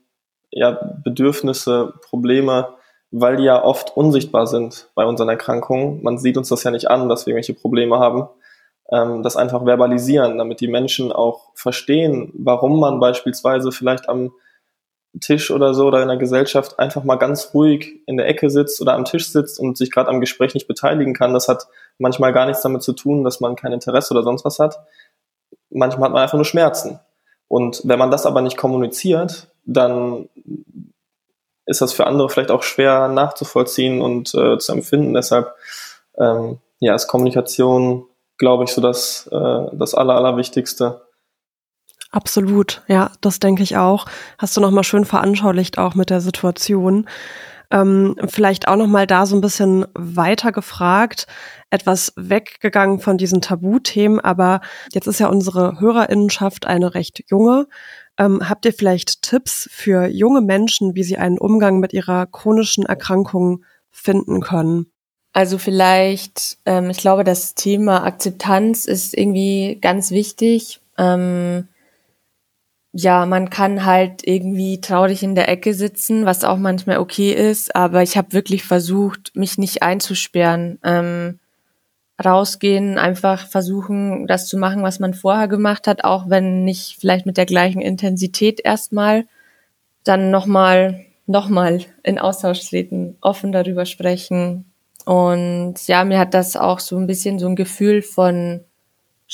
[0.51, 0.71] ja,
[1.03, 2.69] Bedürfnisse, Probleme,
[3.11, 6.01] weil die ja oft unsichtbar sind bei unseren Erkrankungen.
[6.03, 8.27] Man sieht uns das ja nicht an, dass wir irgendwelche Probleme haben.
[8.91, 14.33] Ähm, das einfach verbalisieren, damit die Menschen auch verstehen, warum man beispielsweise vielleicht am
[15.21, 18.81] Tisch oder so oder in der Gesellschaft einfach mal ganz ruhig in der Ecke sitzt
[18.81, 21.33] oder am Tisch sitzt und sich gerade am Gespräch nicht beteiligen kann.
[21.33, 21.67] Das hat
[21.99, 24.79] manchmal gar nichts damit zu tun, dass man kein Interesse oder sonst was hat.
[25.69, 26.99] Manchmal hat man einfach nur Schmerzen.
[27.47, 30.29] Und wenn man das aber nicht kommuniziert, dann
[31.65, 35.13] ist das für andere vielleicht auch schwer nachzuvollziehen und äh, zu empfinden.
[35.13, 35.53] Deshalb
[36.17, 38.05] ähm, ja, ist Kommunikation,
[38.37, 41.01] glaube ich, so das, äh, das Aller, Allerwichtigste.
[42.13, 44.05] Absolut, ja, das denke ich auch.
[44.37, 47.09] Hast du nochmal schön veranschaulicht auch mit der Situation.
[47.71, 51.25] Ähm, vielleicht auch nochmal da so ein bisschen weiter gefragt,
[51.71, 54.61] etwas weggegangen von diesen Tabuthemen, aber
[54.91, 57.65] jetzt ist ja unsere Hörerinnenschaft eine recht junge.
[58.19, 62.85] Ähm, habt ihr vielleicht Tipps für junge Menschen, wie sie einen Umgang mit ihrer chronischen
[62.85, 64.85] Erkrankung finden können?
[65.33, 70.79] Also vielleicht, ähm, ich glaube, das Thema Akzeptanz ist irgendwie ganz wichtig.
[70.99, 71.69] Ähm,
[72.93, 77.75] ja, man kann halt irgendwie traurig in der Ecke sitzen, was auch manchmal okay ist,
[77.75, 80.79] aber ich habe wirklich versucht, mich nicht einzusperren.
[80.83, 81.39] Ähm,
[82.23, 87.25] rausgehen, einfach versuchen, das zu machen, was man vorher gemacht hat, auch wenn nicht vielleicht
[87.25, 89.25] mit der gleichen Intensität erstmal,
[90.03, 94.65] dann nochmal, nochmal in Austausch treten, offen darüber sprechen.
[95.05, 98.61] Und ja, mir hat das auch so ein bisschen so ein Gefühl von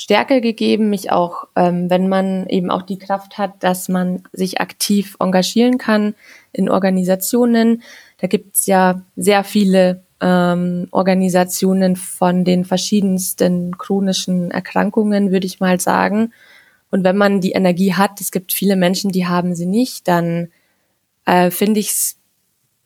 [0.00, 4.58] Stärke gegeben, mich auch, ähm, wenn man eben auch die Kraft hat, dass man sich
[4.58, 6.14] aktiv engagieren kann
[6.54, 7.82] in Organisationen.
[8.16, 15.78] Da gibt's ja sehr viele ähm, Organisationen von den verschiedensten chronischen Erkrankungen, würde ich mal
[15.78, 16.32] sagen.
[16.90, 20.48] Und wenn man die Energie hat, es gibt viele Menschen, die haben sie nicht, dann
[21.26, 22.16] äh, finde ich es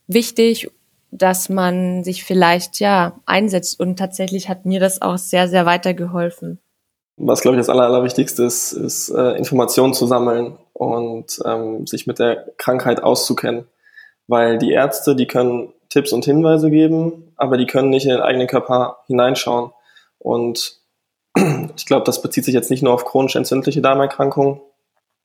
[0.09, 0.69] wichtig,
[1.13, 3.79] dass man sich vielleicht ja einsetzt.
[3.79, 6.59] Und tatsächlich hat mir das auch sehr, sehr weitergeholfen.
[7.17, 12.07] Was, glaube ich, das Aller, Allerwichtigste ist, ist äh, Informationen zu sammeln und ähm, sich
[12.07, 13.69] mit der Krankheit auszukennen.
[14.27, 18.21] Weil die Ärzte, die können Tipps und Hinweise geben, aber die können nicht in den
[18.21, 19.71] eigenen Körper hineinschauen.
[20.19, 20.81] Und
[21.77, 24.61] ich glaube, das bezieht sich jetzt nicht nur auf chronisch entzündliche Darmerkrankungen,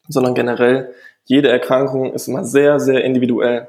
[0.08, 0.94] sondern generell
[1.26, 3.68] jede Erkrankung ist immer sehr, sehr individuell.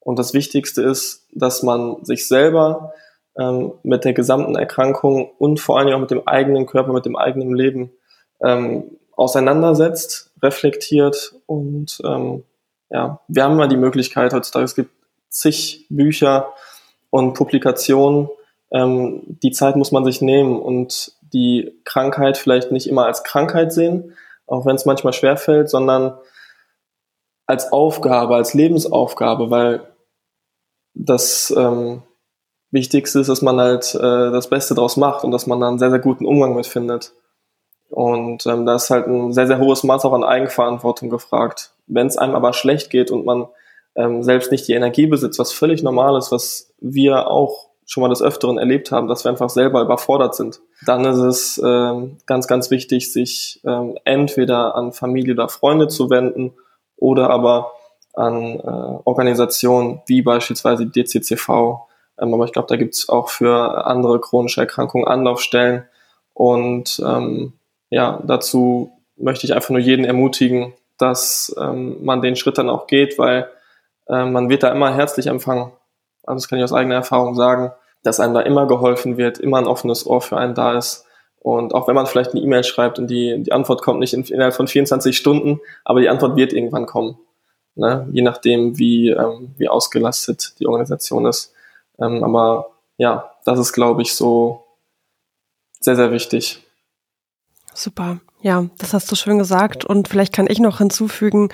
[0.00, 2.92] Und das Wichtigste ist, dass man sich selber
[3.38, 7.16] ähm, mit der gesamten Erkrankung und vor allem auch mit dem eigenen Körper, mit dem
[7.16, 7.90] eigenen Leben
[8.42, 12.44] ähm, auseinandersetzt, reflektiert und ähm,
[12.90, 14.90] ja, wir haben mal die Möglichkeit heutzutage, es gibt
[15.28, 16.52] zig Bücher
[17.10, 18.28] und Publikationen,
[18.70, 23.72] ähm, die Zeit muss man sich nehmen und die Krankheit vielleicht nicht immer als Krankheit
[23.72, 24.14] sehen,
[24.46, 26.18] auch wenn es manchmal schwerfällt, sondern
[27.46, 29.82] als Aufgabe, als Lebensaufgabe, weil
[30.94, 32.02] das ähm,
[32.70, 35.78] Wichtigste ist, dass man halt äh, das Beste draus macht und dass man da einen
[35.78, 37.12] sehr, sehr guten Umgang mit findet.
[37.88, 41.72] Und ähm, da ist halt ein sehr, sehr hohes Maß auch an Eigenverantwortung gefragt.
[41.86, 43.46] Wenn es einem aber schlecht geht und man
[43.96, 48.10] ähm, selbst nicht die Energie besitzt, was völlig normal ist, was wir auch schon mal
[48.10, 52.46] des Öfteren erlebt haben, dass wir einfach selber überfordert sind, dann ist es ähm, ganz,
[52.46, 56.52] ganz wichtig, sich ähm, entweder an Familie oder Freunde zu wenden
[56.96, 57.72] oder aber
[58.12, 61.87] an äh, Organisationen wie beispielsweise die DCCV,
[62.20, 65.84] ähm, aber ich glaube, da gibt es auch für andere chronische Erkrankungen Anlaufstellen.
[66.34, 67.54] Und ähm,
[67.90, 72.86] ja, dazu möchte ich einfach nur jeden ermutigen, dass ähm, man den Schritt dann auch
[72.86, 73.48] geht, weil
[74.08, 75.72] äh, man wird da immer herzlich empfangen.
[76.24, 79.58] Also das kann ich aus eigener Erfahrung sagen, dass einem da immer geholfen wird, immer
[79.58, 81.04] ein offenes Ohr für einen da ist.
[81.40, 84.24] Und auch wenn man vielleicht eine E-Mail schreibt und die, die Antwort kommt nicht in,
[84.24, 87.18] innerhalb von 24 Stunden, aber die Antwort wird irgendwann kommen.
[87.74, 88.08] Ne?
[88.12, 91.54] Je nachdem, wie, ähm, wie ausgelastet die Organisation ist.
[92.00, 94.64] Ähm, aber ja, das ist, glaube ich, so
[95.80, 96.64] sehr, sehr wichtig.
[97.74, 98.20] Super.
[98.40, 99.84] Ja, das hast du schön gesagt.
[99.84, 101.48] Und vielleicht kann ich noch hinzufügen,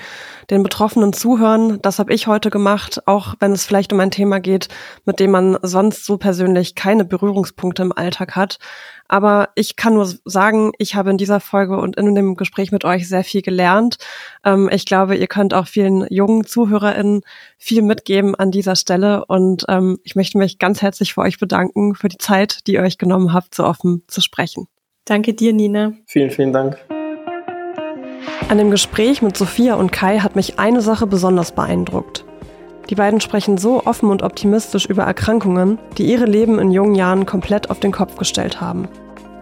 [0.51, 1.81] den Betroffenen zuhören.
[1.81, 4.67] Das habe ich heute gemacht, auch wenn es vielleicht um ein Thema geht,
[5.03, 8.59] mit dem man sonst so persönlich keine Berührungspunkte im Alltag hat.
[9.07, 12.85] Aber ich kann nur sagen, ich habe in dieser Folge und in dem Gespräch mit
[12.85, 13.97] euch sehr viel gelernt.
[14.43, 17.21] Ähm, ich glaube, ihr könnt auch vielen jungen ZuhörerInnen
[17.57, 19.25] viel mitgeben an dieser Stelle.
[19.25, 22.83] Und ähm, ich möchte mich ganz herzlich für euch bedanken, für die Zeit, die ihr
[22.83, 24.67] euch genommen habt, so offen zu sprechen.
[25.05, 25.93] Danke dir, Nina.
[26.07, 26.77] Vielen, vielen Dank.
[28.49, 32.25] An dem Gespräch mit Sophia und Kai hat mich eine Sache besonders beeindruckt.
[32.89, 37.27] Die beiden sprechen so offen und optimistisch über Erkrankungen, die ihre Leben in jungen Jahren
[37.27, 38.87] komplett auf den Kopf gestellt haben.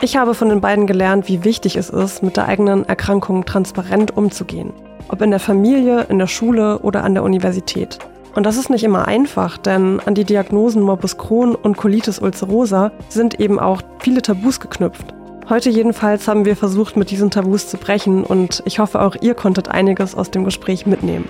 [0.01, 4.17] Ich habe von den beiden gelernt, wie wichtig es ist, mit der eigenen Erkrankung transparent
[4.17, 4.73] umzugehen.
[5.07, 7.99] Ob in der Familie, in der Schule oder an der Universität.
[8.35, 12.91] Und das ist nicht immer einfach, denn an die Diagnosen Morbus Crohn und Colitis ulcerosa
[13.07, 15.13] sind eben auch viele Tabus geknüpft.
[15.49, 19.35] Heute jedenfalls haben wir versucht, mit diesen Tabus zu brechen und ich hoffe, auch ihr
[19.35, 21.27] konntet einiges aus dem Gespräch mitnehmen.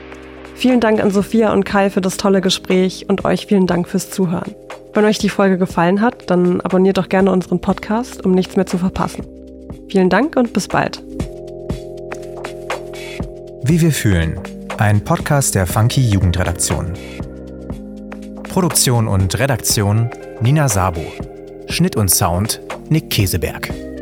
[0.56, 4.12] Vielen Dank an Sophia und Kai für das tolle Gespräch und euch vielen Dank fürs
[4.12, 4.54] Zuhören.
[4.94, 8.68] Wenn euch die Folge gefallen hat, dann abonniert doch gerne unseren Podcast, um nichts mehr
[8.68, 9.26] zu verpassen.
[9.90, 11.02] Vielen Dank und bis bald.
[13.64, 14.40] Wie wir fühlen.
[14.78, 16.94] Ein Podcast der Funky Jugendredaktion.
[18.44, 20.12] Produktion und Redaktion
[20.42, 21.02] Nina Sabo.
[21.68, 23.93] Schnitt und Sound Nick Käseberg.